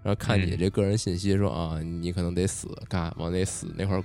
[0.03, 4.01] 然后看你这个人信息，说啊，你可能得死，嘎，往那死那块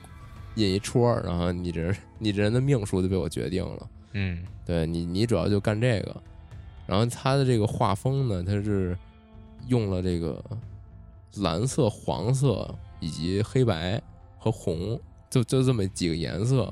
[0.57, 6.23] 印一戳，然后你这你这人的命数就被我决定了，嗯，对你，你主要就干这个，
[6.87, 8.97] 然后他的这个画风呢，他是
[9.69, 10.43] 用了这个
[11.37, 14.03] 蓝色、黄色以及黑白
[14.37, 15.01] 和红。
[15.33, 16.71] 就就这么几个颜色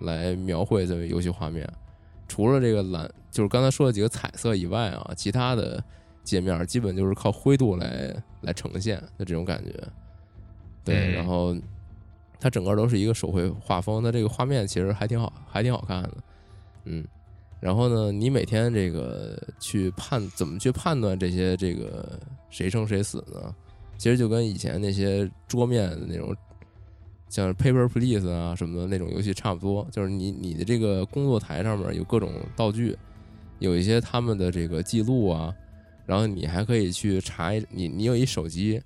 [0.00, 1.64] 来描绘这个游戏画面，
[2.26, 5.80] 除了这个蓝，就是刚才说的几个彩色以外啊，其他的
[6.24, 9.72] 界面基本就是靠灰度来来呈现的这种感觉。
[10.82, 11.56] 对，然后
[12.40, 16.14] 它整个都是一个手绘画风，它这个画面其实还挺好，还挺好看的。
[16.86, 17.06] 嗯，
[17.60, 22.18] 然后呢，你每天这个去判怎么去判断这些这个
[22.50, 23.54] 谁生谁死呢？
[23.96, 26.36] 其实就跟以前那些桌面的那种。
[27.28, 32.96] 像 Paper Please 啊什么的那种游戏差不多，就是你你的这个工作台上面有各种道具，
[33.58, 35.54] 有一些他们的这个记录啊，
[36.06, 38.80] 然后你还可以去查一你你有一手机，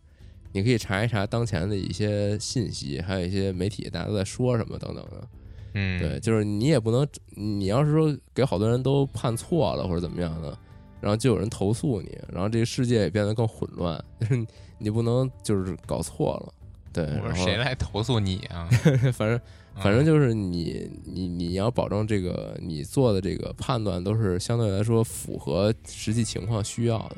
[0.52, 5.28] 你可以查一查当前的一些信息，还有一些媒体大家都在说什么等等的。
[5.74, 10.58] 嗯，对，就是你也不能，你要是说给好多人都判错了或者怎么样的，
[11.00, 14.46] 然后就有人投诉你，然后这个世界也变得更混乱，就 是
[14.78, 16.54] 你不能就是搞错了。
[16.92, 18.68] 对，我说谁来投诉你啊？
[19.14, 19.40] 反正
[19.76, 27.16] 反正就是你你你要保证这个你做的这个判断都是相对来说符合实际情况需要的。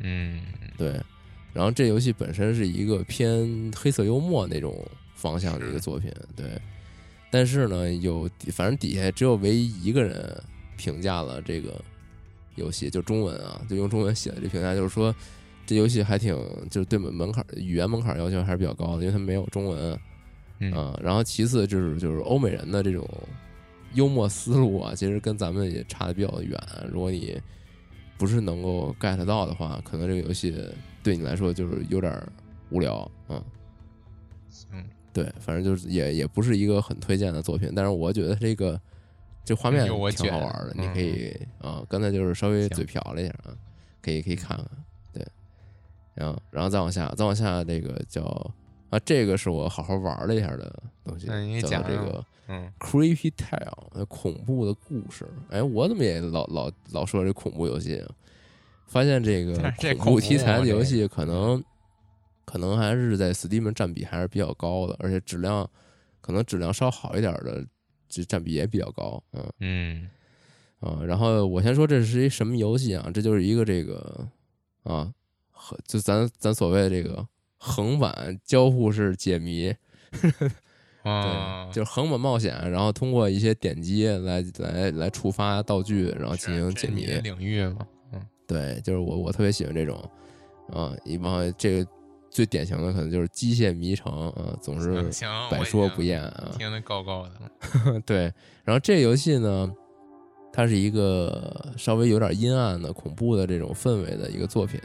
[0.00, 0.42] 嗯，
[0.76, 1.00] 对。
[1.52, 4.76] 然后这游戏本身是一个偏黑色幽默那种
[5.14, 6.60] 方向的一个作品，对。
[7.30, 10.42] 但是呢，有反正底下只有唯一一个人
[10.76, 11.80] 评价了这个
[12.56, 15.14] 游戏，就中文啊，就用中文写的这评价，就是说。
[15.72, 16.36] 这游戏还挺，
[16.70, 19.98] 就是对门门槛、语言门槛要求还是比较高的，因为它没有中文，
[20.58, 23.08] 嗯，然后其次就是就是欧美人的这种
[23.94, 26.58] 幽默思路啊，其实跟咱们也差的比较远。
[26.90, 27.40] 如果你
[28.18, 30.54] 不是能够 get 到的话，可能这个游戏
[31.02, 32.22] 对你来说就是有点
[32.70, 33.42] 无聊，嗯，
[34.72, 37.72] 嗯，对，反正就是也也不是一个很推荐的作品。
[37.74, 38.80] 但是我觉得这个
[39.44, 43.56] 这画面挺好玩的，你可以啊，刚才就是稍微嘴瓢了一下啊，
[44.02, 44.66] 可以可以看看。
[45.14, 45.24] 然
[46.20, 48.22] 后，然后再往下，再往下，这个叫
[48.90, 51.26] 啊，这个是我好好玩了一下的东西，
[51.62, 55.26] 叫这个嗯，Creepy Tale，恐怖的故事。
[55.48, 58.10] 哎，我怎么也老老老说这恐怖游戏啊？
[58.86, 59.54] 发现这个
[59.96, 61.64] 恐怖题材的游戏可能
[62.44, 65.66] 可能还是在 Steam 占比还是比较高的，而且质量
[66.20, 67.64] 可能质量稍好一点的，
[68.06, 69.22] 这占比也比较高。
[69.32, 70.10] 嗯嗯
[70.80, 73.10] 啊，然后我先说这是一什么游戏啊？
[73.14, 74.28] 这就是一个这个
[74.82, 75.10] 啊，
[75.86, 79.74] 就咱咱所谓的这个横版交互式解谜。
[81.04, 87.84] 对，就是横版冒险，然后通过一些点击来来来触发道具，然后进行解谜领域嘛。
[88.12, 90.00] 嗯，对，就是我我特别喜欢这种
[90.72, 91.90] 啊，一般这个
[92.30, 95.10] 最典型的可能就是机械迷城啊，总是
[95.50, 98.00] 百说不厌啊，听得高高的。
[98.06, 98.32] 对，
[98.62, 99.68] 然后这游戏呢，
[100.52, 104.80] 它是一个稍微有点阴暗的恐怖的这种氛围的一个作品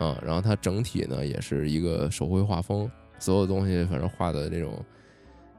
[0.00, 2.90] 啊，然后它整体呢也是一个手绘画风，
[3.20, 4.84] 所有东西反正画的这种。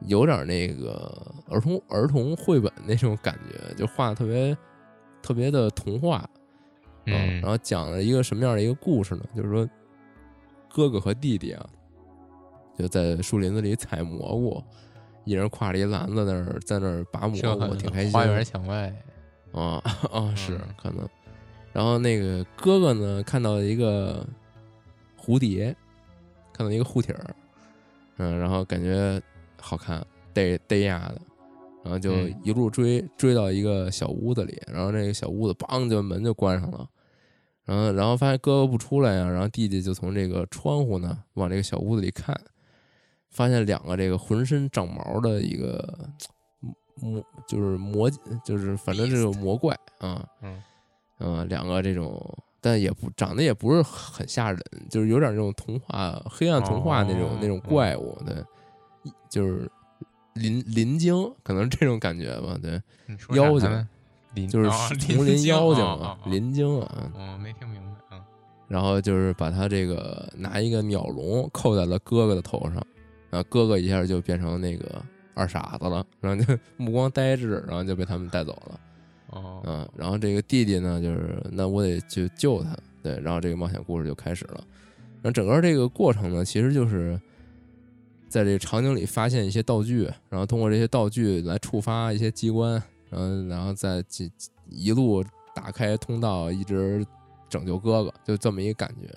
[0.07, 4.57] 有点那个儿童儿童绘本那种感觉，就画的特别
[5.21, 6.27] 特别的童话，
[7.05, 9.23] 嗯，然后讲了一个什么样的一个故事呢？
[9.35, 9.69] 就是说，
[10.73, 11.63] 哥哥和弟弟啊，
[12.75, 14.63] 就在树林子里采蘑菇，
[15.23, 18.11] 一人挎着一篮子，那儿在那儿拔蘑菇，挺开心。
[18.11, 18.91] 花园墙外，
[19.51, 21.07] 啊啊， 是可能。
[21.73, 24.27] 然后那个哥哥呢，看到一个
[25.19, 25.75] 蝴蝶，
[26.53, 27.35] 看到一个护体儿，
[28.17, 29.21] 嗯，然后感觉。
[29.63, 30.03] 好看，
[30.33, 31.21] 逮逮呀的，
[31.83, 36.89] 然后就一路追追到一个小屋子里，然后那个小屋子梆就门就关上了，
[37.63, 42.35] 然后然后发现哥哥不出来呀，然后弟弟就从这个窗户呢往这个小屋子里看，
[43.29, 46.09] 发现两个这个浑身长毛的一个
[46.97, 48.09] 魔就是魔
[48.43, 50.59] 就是反正这个魔怪啊，嗯
[51.21, 52.19] 嗯，两个这种
[52.59, 54.59] 但也不长得也不是很吓人，
[54.89, 58.35] 就是有点那种童话黑暗童话那种那种怪物对。
[59.29, 59.71] 就是
[60.33, 62.57] 林林精，可能是这种感觉吧。
[62.61, 62.81] 对，
[63.33, 63.87] 妖精，
[64.49, 67.11] 就是丛林妖精嘛，林精啊。
[67.15, 68.21] 我没听明白啊。
[68.67, 72.85] 然后就是把他这个拿一个鸟笼扣在了哥哥的头上，
[73.29, 75.01] 然后哥哥一下就变成那个
[75.33, 78.79] 二傻子了，然后就 目光呆滞，然后就被他们带走了。
[79.31, 84.63] 哦，嗯，然后这个弟弟呢，就是那我得去救他，对，然后这个冒险故事就开始了。
[85.21, 87.19] 然后整个这个过程呢，其实就是。
[88.31, 94.31] 在这个场景里发现一些道具，然后通过这些道具来触发一些机关，然后然后再一
[94.85, 95.21] 一路
[95.53, 97.05] 打开通道，一直
[97.49, 99.13] 拯救哥哥，就这么一个感觉。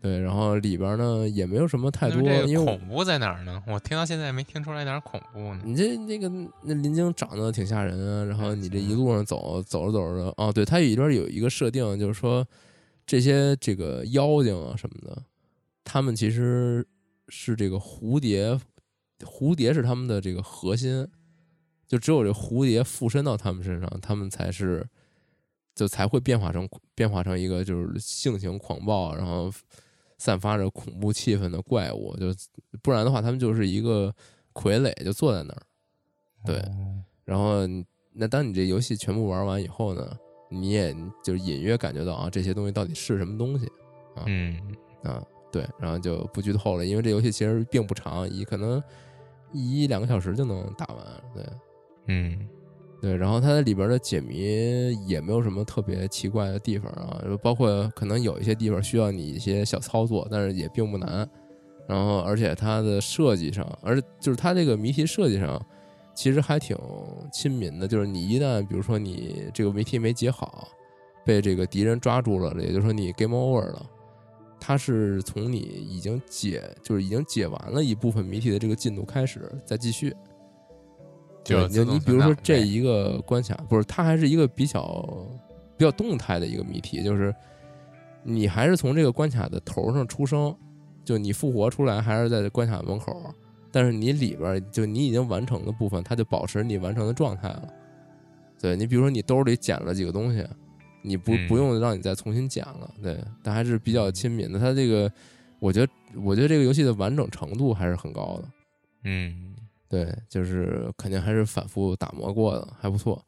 [0.00, 3.62] 对，然后里边呢也没有什么太多，因为恐怖在哪儿呢？
[3.66, 5.60] 我听到现在没听出来哪儿恐怖呢。
[5.64, 6.28] 你这那个
[6.62, 12.46] 那林晶长得挺吓人啊，然后你这一路上走走着走着，哦，对，它里边有一个设定，就是说
[13.06, 15.22] 这些这个妖精啊什么的，
[15.84, 16.86] 他们其实。
[17.32, 18.58] 是这个蝴蝶，
[19.20, 21.06] 蝴蝶是他们的这个核心，
[21.86, 24.84] 就只有这蝴蝶附身到他们身上，他们才是，
[25.72, 29.48] 就才会变化成变化成一个就是性情狂暴，然后
[30.20, 32.26] 散发着恐怖气氛的怪物，就
[32.82, 34.14] 不然的话，他们就是一个
[34.54, 35.62] 傀儡，就坐在那儿。
[36.44, 36.62] 对，
[37.24, 37.66] 然后
[38.12, 40.16] 那当你这游戏全部玩完以后呢，
[40.50, 40.94] 你也
[41.24, 43.66] 就隐约感觉到啊，这些东西到底是什么东西
[44.14, 44.24] 啊？
[44.26, 44.60] 嗯
[45.02, 45.20] 啊。
[45.52, 48.80] 对，然后就不剧透了，因为这游戏其实并不长，一可能
[49.52, 51.04] 一两个小时就能打完。
[51.34, 51.44] 对，
[52.06, 52.48] 嗯，
[53.00, 61.28] 对，然后它里边的解谜也没有什么特别奇怪的地方啊，就包括可能有一些地方需要你一些小操作，但是也并不难。
[61.88, 65.60] 然后，而且它的设计上，而就是它这个谜题设计上，
[66.14, 66.76] 其实还挺
[67.32, 67.88] 亲民的。
[67.88, 70.68] 就是你一旦比如说你这个谜题没解好，
[71.24, 73.84] 被这个敌人抓住了，也就是说你 game over 了。
[74.60, 80.14] 它是从你已经解，就是已经解完了一部分谜题的这个进度开始，再继续。
[81.44, 85.28] 就你你比如说这一个关卡，不是它还是一个比较
[85.76, 87.34] 比较动态的一个谜题，就是
[88.22, 90.54] 你还是从这个关卡的头上出生，
[91.04, 93.34] 就你复活出来还是在关卡门口，
[93.70, 97.68] 但是你里边就你已经完成的部分，它就保持你完成的状态了。
[98.60, 100.46] 对你比如说你兜里捡了几个东西。
[101.02, 104.58] 你不不用让你再重新捡了，对，但还是比较亲民的。
[104.58, 105.10] 它这个，
[105.58, 108.48] 我觉得，我觉得这个游戏的完整程度还是很高的。
[109.04, 109.49] 嗯，
[109.90, 113.22] 对，就是肯定还是反复打磨过的，还不错。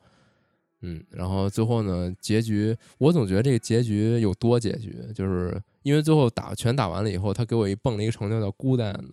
[0.81, 9.11] 嗯，然后最后呢，结局我总觉得这个结局有多结局，就是因为最后打全打完了以后，他给我一蹦了一个成就叫 Good End。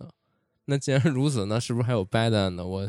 [0.64, 2.64] 那既然如此，那是不是还有 Bad End？
[2.64, 2.88] 我。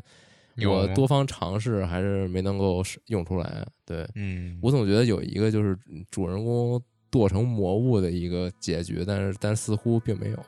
[0.67, 5.75] 我多方尝试还是没能够用出来，对，嗯，我总觉得有一个就是
[6.11, 10.45] 主人公剁成魔物的一个结局，但是但似乎并没有，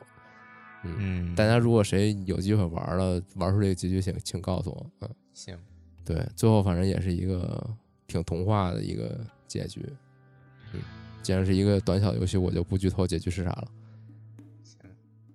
[0.98, 5.58] 嗯，大家如果谁有机会玩了，玩出这个结局，请请告诉我，嗯，行，
[6.04, 7.68] 对，最后反正也是一个
[8.06, 9.86] 挺童话的一个结局，
[10.72, 10.80] 嗯，
[11.22, 13.68] 既然是一个短小游戏，我就不剧透结局是啥了。
[14.62, 14.78] 行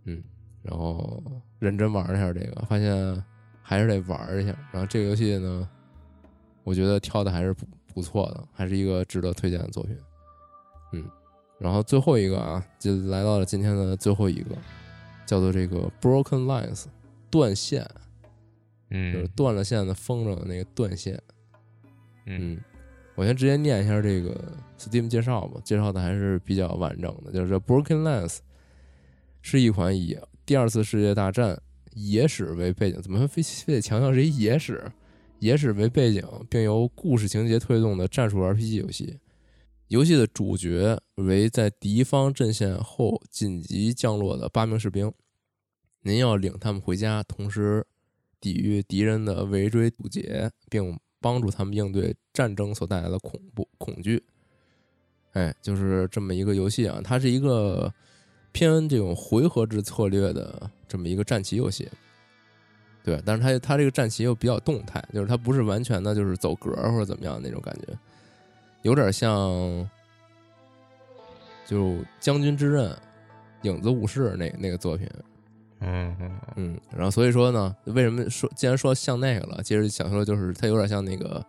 [0.06, 0.24] 嗯，
[0.62, 1.22] 然后
[1.60, 3.24] 认真玩了一下这个，发现
[3.62, 4.56] 还是得玩一下。
[4.72, 5.68] 然后这个游戏呢，
[6.64, 9.97] 我觉得挑的还是不不错的，还是一个值得推荐的作品。
[10.93, 11.06] 嗯，
[11.60, 14.56] 然后最后一个啊，就来到了今天的最后一个，
[15.30, 16.86] 叫做这个 Broken Lines，
[17.30, 17.88] 断线。
[18.89, 21.21] 嗯，就是断了线的风筝的那个断线。
[22.25, 22.59] 嗯，
[23.13, 27.32] 我先直接念一下这个 Steam 介绍吧，介绍的还是比较完整的。
[27.32, 28.39] 就是 Broken Lines
[29.43, 30.17] 是一款以
[30.47, 31.61] 第二次世界大战
[31.93, 34.84] 野史为背景，怎么非非得强调是一野史？
[35.38, 39.19] 野史为背景，并由故事情节推动的战术 RPG 游戏。
[39.90, 45.14] 游戏的主角为在敌方阵线后紧急降落的八名士兵，
[46.02, 47.86] 您要领他们回家，同时。
[48.42, 54.24] 抵御敌人的围追堵截，并帮助他们应对战争所带来的恐怖恐惧。
[55.34, 57.94] 哎，就是这么一个游戏啊，它是一个
[58.54, 61.90] 偏这种回合制策略的这么一个战棋游戏。
[63.04, 67.88] 对，但是它它这个战棋又比较动态，就是它不是完全的就是走格或者怎么样那种感觉，
[68.82, 69.89] 有点像
[71.65, 71.84] 就
[72.19, 72.89] 《将军之刃》
[73.63, 75.07] 《影子武士》那那个作品。
[75.82, 81.45] 嗯嗯嗯，然后所以说呢，为什么说既然说像那个了，接着想说就是它有点像那个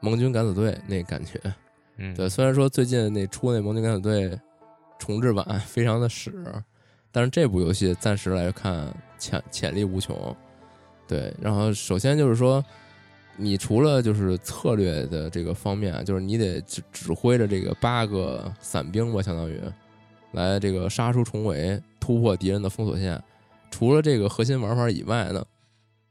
[0.00, 1.40] 盟军敢死队那感觉。
[1.96, 4.38] 嗯，对，虽然说最近那出那盟军敢死队
[4.98, 6.30] 重置版非常的屎，
[7.10, 10.36] 但是这部游戏暂时来看潜潜力无穷。
[11.08, 12.62] 对，然后首先就是说，
[13.40, 19.60] 你除了就是策略的这个方面，就是你得指指挥着这个八个伞兵吧，相当于。
[20.32, 23.20] 来这个杀出重围，突破敌人的封锁线。
[23.68, 25.44] 除了这个核心玩法以外呢，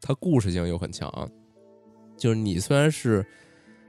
[0.02, 1.10] 它故事性又很强。
[2.18, 3.26] 就是你虽然是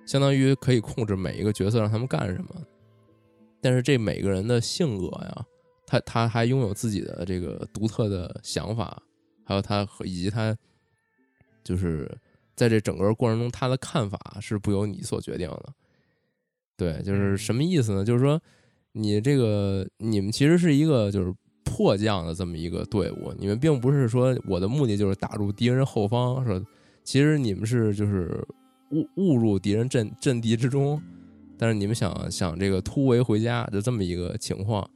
[0.07, 2.51] 相当于可以控制每一个角色让他们干什么，
[3.61, 5.45] 但是这每个人的性格呀，
[5.85, 9.03] 他他还拥有自己的这个独特的想法，
[9.45, 10.57] 还有他和以及他
[11.65, 12.09] 就是
[12.61, 15.73] 在这整个过程中他的看法是不由你所决定的。
[16.77, 18.05] 对，就是什么意思呢？
[18.05, 18.41] 就是说。
[18.93, 21.33] 你这个，你们其实是一个就是
[21.63, 26.61] 迫降的这么一个队伍，你们并不是说我的目的就是打入敌人后方，说
[27.05, 28.45] 其实你们是就是
[28.91, 31.01] 误误入敌人阵阵地之中，
[31.57, 34.91] 但是你们想想这个突围回家的这么一个情况，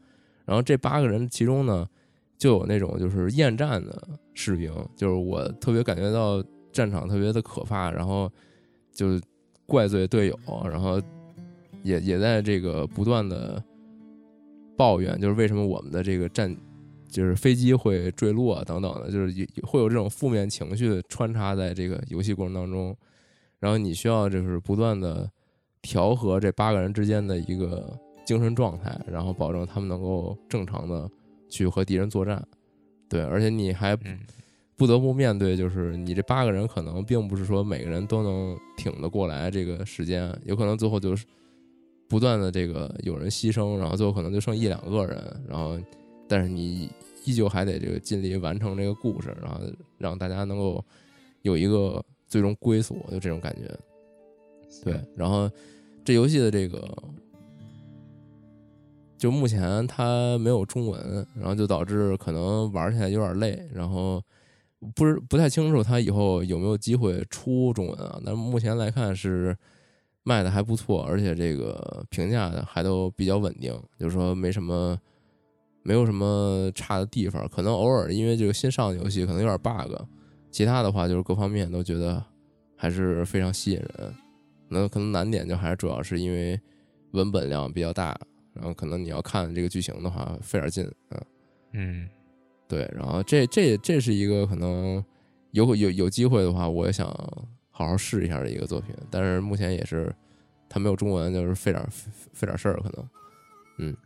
[0.45, 1.89] 然后这八个人其中呢，
[2.37, 6.43] 就有那种就是厌战的士兵，就是我特别感觉到
[6.75, 8.31] 战场特别的可怕，然后
[8.93, 9.19] 就
[9.65, 11.01] 怪罪队友，然后
[11.83, 13.65] 也也在这个不断的。
[14.77, 16.53] 抱怨就是为什么我们的这个战，
[17.09, 22.93] 就是飞机会坠落等等的，就是也会有这种负面情绪穿插在这个游戏过程当中，
[23.61, 25.31] 然后你需要就是不断的
[25.81, 27.97] 调和这八个人之间的一个
[28.27, 31.09] 精神状态，然后保证他们能够正常的
[31.49, 32.45] 去和敌人作战。
[33.09, 33.97] 对，而且你还
[34.77, 41.25] 不得不面对，就是你这八个人可能并不是说每个人都能挺得过来这个时间，有可能最后就是。
[42.07, 45.77] 不断的这个有人牺牲，然后最后可能就剩一两个人，然后
[46.29, 46.89] 但是你
[47.25, 49.59] 依旧还得这个尽力完成这个故事，然后
[49.97, 50.85] 让大家能够
[51.41, 53.75] 有一个最终归宿，就这种感觉。
[54.85, 55.51] 对，然后
[56.05, 56.87] 这游戏的这个
[59.17, 64.23] 就目前它没有中文，然后就导致可能玩起来有点累，然后
[64.95, 68.21] 不是不太清楚它以后有没有机会出中文啊？
[68.25, 69.57] 但目前来看是。
[70.27, 74.99] 卖的还不错，而且这个评价还都比较稳定，就是说没什么，
[75.83, 77.47] 没有什么差的地方。
[77.51, 79.95] 可能偶尔因为这个新上的游戏可能有点 bug，
[80.51, 82.25] 其他的话就是各方面都觉得
[82.75, 84.15] 还是非常吸引人。
[84.71, 86.59] 那可能难点就还是主要是因为
[87.11, 88.19] 文本量比较大，
[88.55, 91.23] 然后可能你要看这个剧情的话费点劲啊。
[91.75, 92.09] 嗯，
[92.69, 92.91] 对。
[92.95, 95.05] 然后这这这是一个可能
[95.53, 97.09] 有有有机会的话，我也想。
[97.77, 100.15] 好好试一下的一个作品，但是目前也是，
[100.69, 103.09] 它没有中文，就是费点费点事儿，可能，
[103.79, 103.97] 嗯，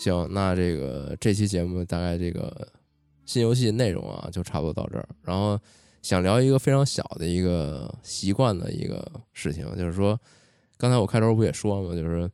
[0.00, 2.66] 行，那这个这期节目大概这个
[3.24, 5.08] 新游戏内容啊，就差不多到这儿。
[5.22, 5.56] 然后
[6.02, 10.18] 想聊一个非常小的一个习惯的一个事情，就是说，
[10.76, 12.28] 刚才我开头不也说嘛，就是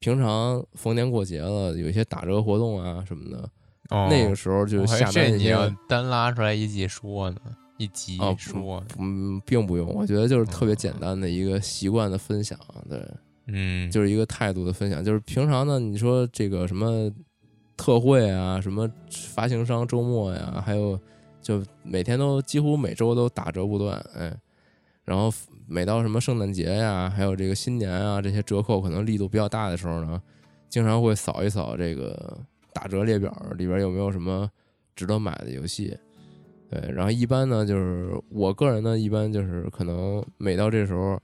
[0.00, 3.48] 平常逢年过节了，有一些打折活动啊什么的，
[3.90, 7.40] 那个时候就下单你要单拉出来一集说呢。
[7.76, 13.02] 一集说，嗯，并不用，我觉得就是特别简单的一个习惯的分享，对，
[13.46, 17.10] 嗯，就是一个态度的分享，就是平常呢，你说这个什么
[17.78, 21.00] 特惠啊，什么发行商周末呀，还有
[21.40, 24.30] 就每天都几乎每周都打折不断，哎，
[25.06, 25.32] 然后
[25.66, 30.20] 每到什么圣诞节呀，还有这个新年啊，这些折扣可能力度比较大的时候呢，
[30.68, 32.38] 经常会扫一扫这个
[32.72, 34.50] 打折列表里边有没有什么
[34.94, 35.96] 值得买的游戏。
[36.68, 41.20] 对，然后一般呢，就是我个人呢，一般就是可能每到这时候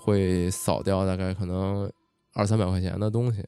[0.00, 1.90] 会扫掉大概可能
[2.32, 3.44] 二三百块钱的东西，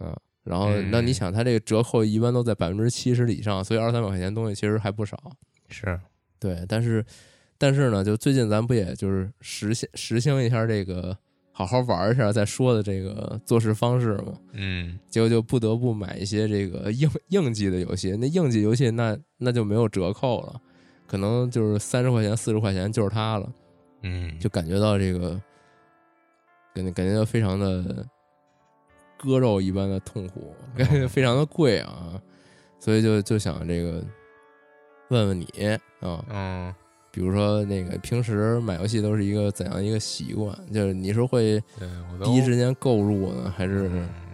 [0.00, 5.18] 嗯，然后那你想，它这个折扣一般都在百分之七十以上，所以二三百块钱东西其实还不少。
[5.68, 6.00] 是，
[6.38, 7.04] 对，但是
[7.58, 11.16] 但是呢，就最近咱不也就是实现实行一下这个。
[11.56, 18.10] 好好玩一下再说的这个做事方式嘛，嗯，结果就不得不买一些这个应应季的游戏。
[18.18, 20.60] 那应季游戏那那就没有折扣了，
[21.06, 23.52] 可能就是三十块钱、四十块钱就是它了，
[24.02, 25.40] 嗯，就感觉到这个
[26.74, 28.04] 感觉感觉到非常的
[29.16, 32.20] 割肉一般的痛苦，感觉 非常的贵啊，
[32.80, 34.04] 所以就就想这个
[35.10, 35.46] 问问你
[36.00, 36.74] 啊，嗯。
[37.14, 40.52] 比如说，那个平时买游戏都是一个怎样一个习惯？
[40.72, 41.62] 就是你是会
[42.24, 43.88] 第一时间购入呢，还是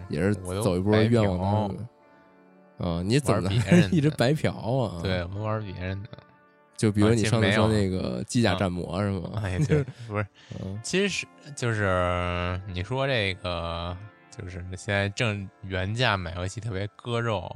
[0.09, 2.89] 也是走一波愿望单？
[2.89, 3.51] 啊，你怎么
[3.91, 4.99] 一直白嫖啊？
[5.03, 6.09] 对，我玩别人的。
[6.75, 9.39] 就比如你上次说那个机甲战魔是吗？
[9.43, 10.25] 哎，对， 不是，
[10.81, 13.95] 其实就是你说这个，
[14.35, 17.47] 就是现在正原价买游戏特别割肉，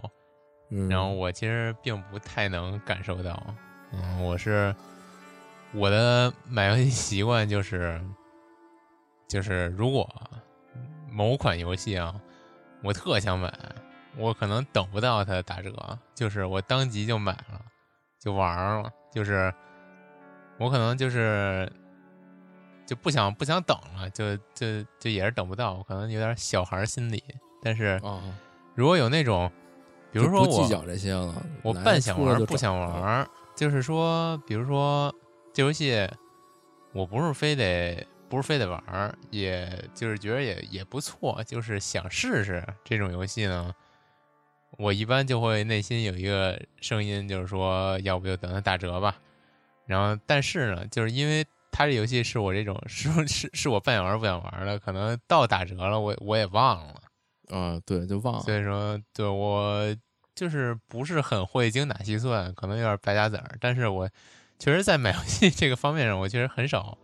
[0.88, 3.44] 然后我其实并不太能感受到。
[3.92, 4.76] 嗯，我是。
[5.76, 8.02] 我的买游戏习惯就是，
[9.28, 10.10] 就是如果
[11.12, 12.16] 某款游戏啊，
[12.82, 13.54] 我特想买，
[14.18, 17.62] 我可能等不到它打折，就是我当即就买了，
[18.20, 19.54] 就玩了，就是
[20.58, 21.70] 我可能就是
[22.86, 27.22] 就不想不想等了，就就就也是等不到，我可能有点小孩心理。
[27.62, 28.00] 但是
[28.76, 29.52] 如果有那种，
[30.14, 35.14] 比如说我计较这些了，我半想玩不想玩，就是说，比如说。
[35.56, 36.06] 这游戏
[36.92, 43.74] 我不是非得不是非得玩儿，也就是觉得也也不错，就是想试试这种游戏呢。
[44.72, 49.16] 我一般就会内心有一个声音，就是说要不就等它打折吧。
[49.86, 57.02] 然后但是呢，就是因为它这游戏是我这种是是是我半想玩不想玩的，可能到打折了，我我也忘了。
[57.48, 58.42] 啊，对，就忘了。
[58.42, 59.96] 所以说，对我
[60.36, 64.10] 就是不是很会精打细算，可能有点败家子儿，但是我。
[64.58, 66.98] 确实，在买游戏这个方面上，我其实很少、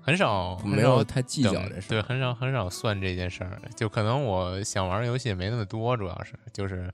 [0.00, 1.88] 很少、没有太计较这事。
[1.88, 3.60] 对，很少、很少算这件事儿。
[3.74, 6.92] 就可能我想玩的游戏没那么多，主要是就是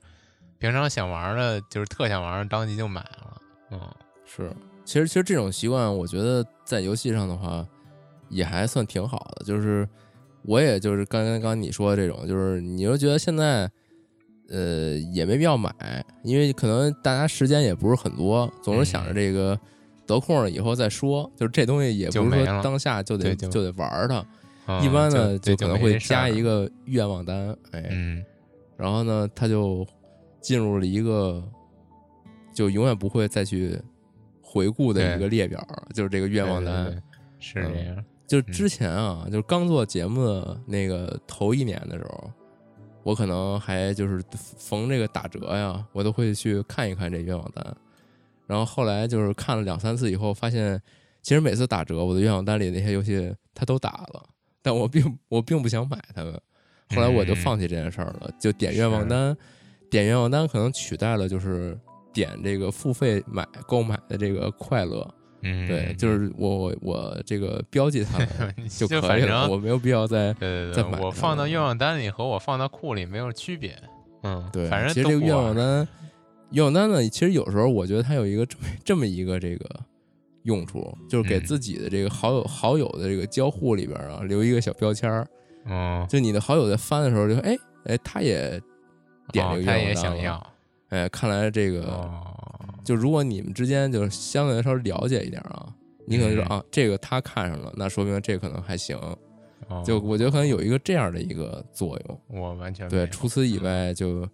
[0.58, 3.42] 平常想玩的，就是特想玩，当即就买了。
[3.70, 3.80] 嗯，
[4.24, 4.50] 是。
[4.84, 7.66] 其实，其实这种习惯，我觉得在游戏上的话，
[8.28, 9.44] 也还算挺好的。
[9.44, 9.88] 就是
[10.42, 13.70] 我也就是刚刚刚你说的这种，就是你又觉得现在。
[14.52, 15.72] 呃，也没必要买，
[16.24, 19.56] 因为可能大家时间也不是很多，总是想着这个
[20.14, 21.30] 得空了以后再说。
[21.36, 28.24] 就是这东西也不是说当下就得就得玩它，一般呢就可能会加一个愿望单，哎，
[28.76, 29.86] 然后呢他就
[30.40, 31.42] 进入了一个
[32.52, 33.80] 就永远不会再去
[34.42, 35.64] 回顾的一个列表，
[35.94, 37.02] 就是这个愿望单
[37.38, 38.04] 是这样。
[38.26, 42.30] 就之前啊，就是刚做节目的那个头一年的时候。
[43.02, 44.22] 我可能还就是
[44.58, 47.76] 逢这个打折呀，我都会去看一看这愿望单。
[48.50, 50.82] 然后后来就是看了两三次以后，发现
[51.22, 54.20] 其实每次打折，我的愿望单里那些游戏它都打了，
[54.60, 56.32] 但我并我并不想买它们。
[56.92, 59.36] 后来我就放弃这件事儿了，就点愿望单，
[59.88, 61.78] 点愿望单可能取代了就是
[62.12, 65.08] 点这个付费买购买的这个快乐。
[65.42, 68.18] 嗯，对，就是我我我这个标记它
[68.68, 70.34] 就可以了，我没有必要再
[70.74, 70.98] 再买。
[71.00, 73.74] 我放到愿望单里和我放到库里没有区别。
[74.22, 75.86] 嗯，对，反正其实这个愿望单，
[76.52, 79.68] 愿望单呢，其实有时候我觉得它有一个这么这么一个这个
[80.42, 85.26] 用处，就是给自己的这个好友好友的这个交互里边啊留一个小标签儿。
[85.66, 88.60] 嗯，就你的好友在翻的时候，就哎哎，他也
[89.32, 90.46] 点这个愿望单，他也想要。
[90.88, 92.10] 哎，看来这个。
[92.82, 95.68] 就如果你们之间就是相对来说了解一点啊，
[96.06, 98.98] 你可能说啊，这个他看上了，那说明这可能还行。
[99.84, 102.20] 就我觉得可能有一个这样的一个作用。
[102.28, 103.06] 我完全对。
[103.08, 104.26] 除此以外，就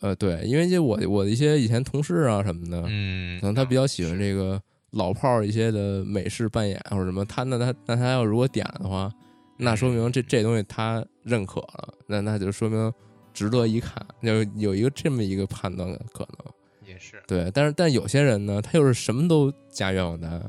[0.00, 4.60] 呃，对，因为就我我的一些以前同事啊什么的，嗯，可能他比较喜欢这个
[4.90, 9.10] 老炮儿一些的美式扮演或者什么，他那他那他要如果点的话，
[9.56, 12.92] 那说明这这东西他认可了，那那就说明
[13.34, 16.52] 值得一看，就有一个这么一个判断可能。
[16.86, 20.42] 也是对，但是但有些人呢，他又是什么都加愿望单，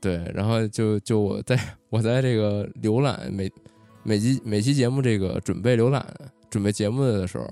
[0.00, 1.58] 对，然后就就我在
[1.90, 3.50] 我在这个浏览每
[4.04, 6.06] 每集每期节目这个准备浏览
[6.48, 7.44] 准备节目的时候，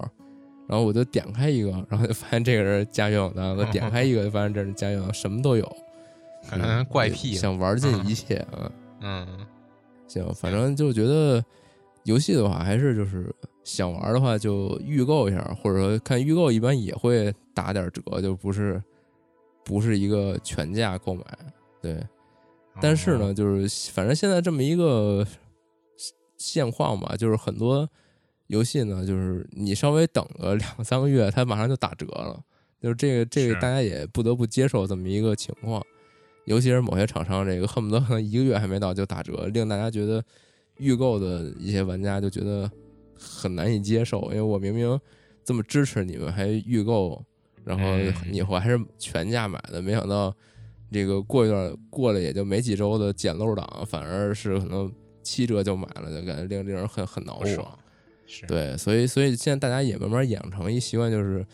[0.69, 5.77] 然后我就点开一个，然后就发现这个人加愿望单我，点开一个就发现这人加愿望，什么都有，
[6.49, 8.71] 可能怪癖，想玩尽一切啊。
[9.01, 9.47] 嗯，
[10.09, 11.45] 行，反正就觉得
[12.05, 13.33] 游戏的话，还是就是
[13.63, 18.83] 想玩的话，就预购一下，或者说看预购，一般也会打点折，就不是
[19.65, 21.25] 不是一个全价购买。
[21.81, 22.03] 对，
[22.81, 25.25] 但是呢，就是反正现在这么一个
[26.37, 27.89] 现况吧，就是很多
[28.49, 32.43] 游戏呢，就是你稍微等个两三个月，它马上就打折了。
[32.81, 35.83] 就是这个，这个大家也不得不接受这么一个情况，
[36.45, 40.23] 尤其是某些厂商，这个恨不得可能一个月还没到就打折，令大家觉得
[40.77, 42.71] 预购的一些玩家就觉得
[43.19, 44.23] 很难以接受。
[44.31, 45.01] 因为我明明
[45.43, 47.25] 这么支持你们，还预购，
[47.65, 47.85] 然后
[48.31, 50.33] 你我还是全价买的，没想到
[50.93, 54.93] 这个过一段过了也就没几周的捡漏党，反而是可能
[55.23, 57.79] 七折就买了，就感觉令令人很很恼火。
[58.47, 61.45] 对，所以所以现在大家也慢慢养成一习惯，就是。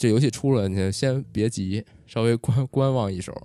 [0.00, 3.36] 这游戏出了，你先别急，稍微观观望一手，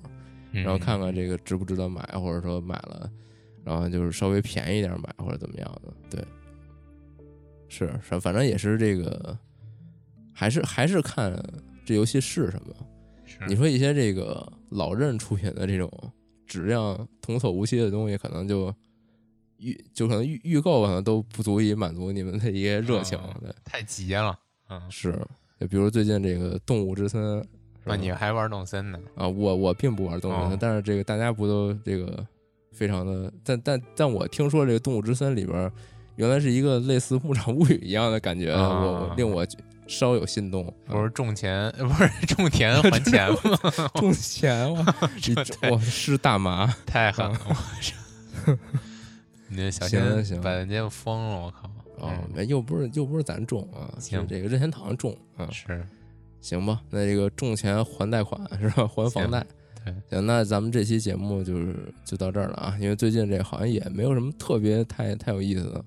[0.51, 3.09] 然后看看这个值不值得买，或者说买了，
[3.63, 6.23] 然后就是稍微便宜点买或者怎么样的，对，
[7.67, 7.87] 是，
[8.21, 9.35] 反正也是这个，
[10.31, 11.35] 还是还是看
[11.83, 12.75] 这游戏是什么。
[13.47, 15.91] 你说一些这个老任出品的这种
[16.45, 18.71] 质量童叟无欺的东西，可能就
[19.63, 24.37] 预就可能预预购可能都不足以满足你们的一些热情，对，太急了，
[24.69, 25.17] 嗯，是。
[25.59, 27.21] 就比如最近这个《动物之森》，
[27.85, 28.99] 啊，你还玩动森呢？
[29.15, 32.25] 啊，我我并不玩动物之森，但是这个大家不都这个
[32.71, 35.71] 非常的，但但但我听说这个《动物之森》里边
[36.15, 39.45] 原来是一个类似《牧场物语》一样的感觉，我令我
[39.87, 40.73] 稍有心动。
[40.85, 43.37] 不是种钱， 不是种田还钱吗？
[43.95, 44.85] 种钱吗？
[45.71, 47.39] 我是大麻，太狠了！
[49.55, 51.41] 你小心把人家疯了！
[51.41, 51.69] 我靠！
[51.99, 52.11] 哦，
[52.47, 55.85] 又不是又不是咱中啊，行，这个任天堂中啊，是，
[56.41, 56.81] 行吧？
[56.89, 58.87] 那这个种钱还贷款是吧？
[58.87, 59.45] 还房贷，
[59.85, 65.85] 对，行，那咱们这期节目就是就到这儿了啊，因为最近这好像也没有什么特别太太有意思的，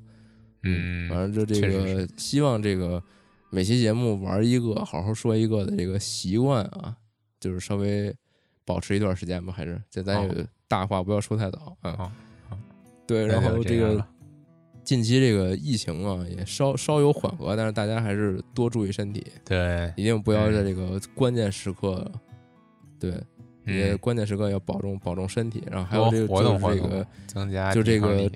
[0.63, 3.03] 嗯，反正就这个希望这个
[3.51, 6.97] 每期节目玩一个，好好说一个的这个习惯啊，
[7.41, 8.15] 就是稍微
[8.65, 12.11] 保持一段时间吧，还是这咱也大话不要说太早啊，
[13.07, 14.05] 对，然后这个。
[14.87, 19.27] 近期这个疫情啊，也稍稍有缓和，但是大家还是多注意身体。
[19.45, 22.09] 对，一定不要在这个关键时刻，
[23.01, 23.13] 对，
[23.65, 25.65] 也关键时刻要保重保重身体。
[25.69, 28.31] 然后还有这个就是这个增加，就这个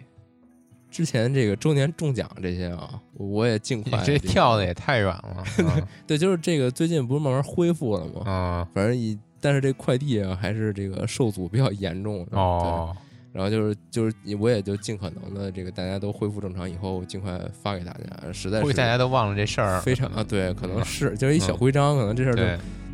[0.91, 4.03] 之前这个周年中奖这些啊，我也尽快。
[4.03, 5.45] 这跳的也太远了。
[6.05, 8.29] 对，就是这个最近不是慢慢恢复了吗？
[8.29, 12.27] 啊，反正一但是这快递啊还是这个受阻比较严重。
[12.33, 12.97] 哦。
[13.33, 22.43] 然后就是就是我也就尽可能的这个大家都恢复正常以后尽快发给大家，实在是大家都忘了这事儿，非常啊对，可能是就是一小徽章，可能这事儿就，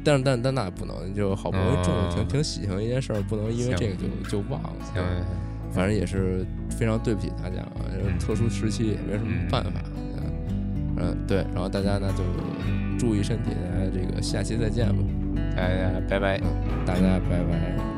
[0.05, 4.73] 但是但但那不能，就好不容易中挺挺喜庆一件事儿，不能因为这个就就忘了。
[4.93, 5.03] 行，
[5.73, 7.89] 反正也是非常对不起大家啊，
[8.19, 9.71] 特殊时期也没什么办法。
[10.99, 12.23] 嗯，对，然后大家呢就
[12.99, 13.51] 注意身体，
[13.93, 15.03] 这个下期再见吧，
[15.55, 16.39] 大家拜拜，
[16.87, 17.96] 大家拜拜。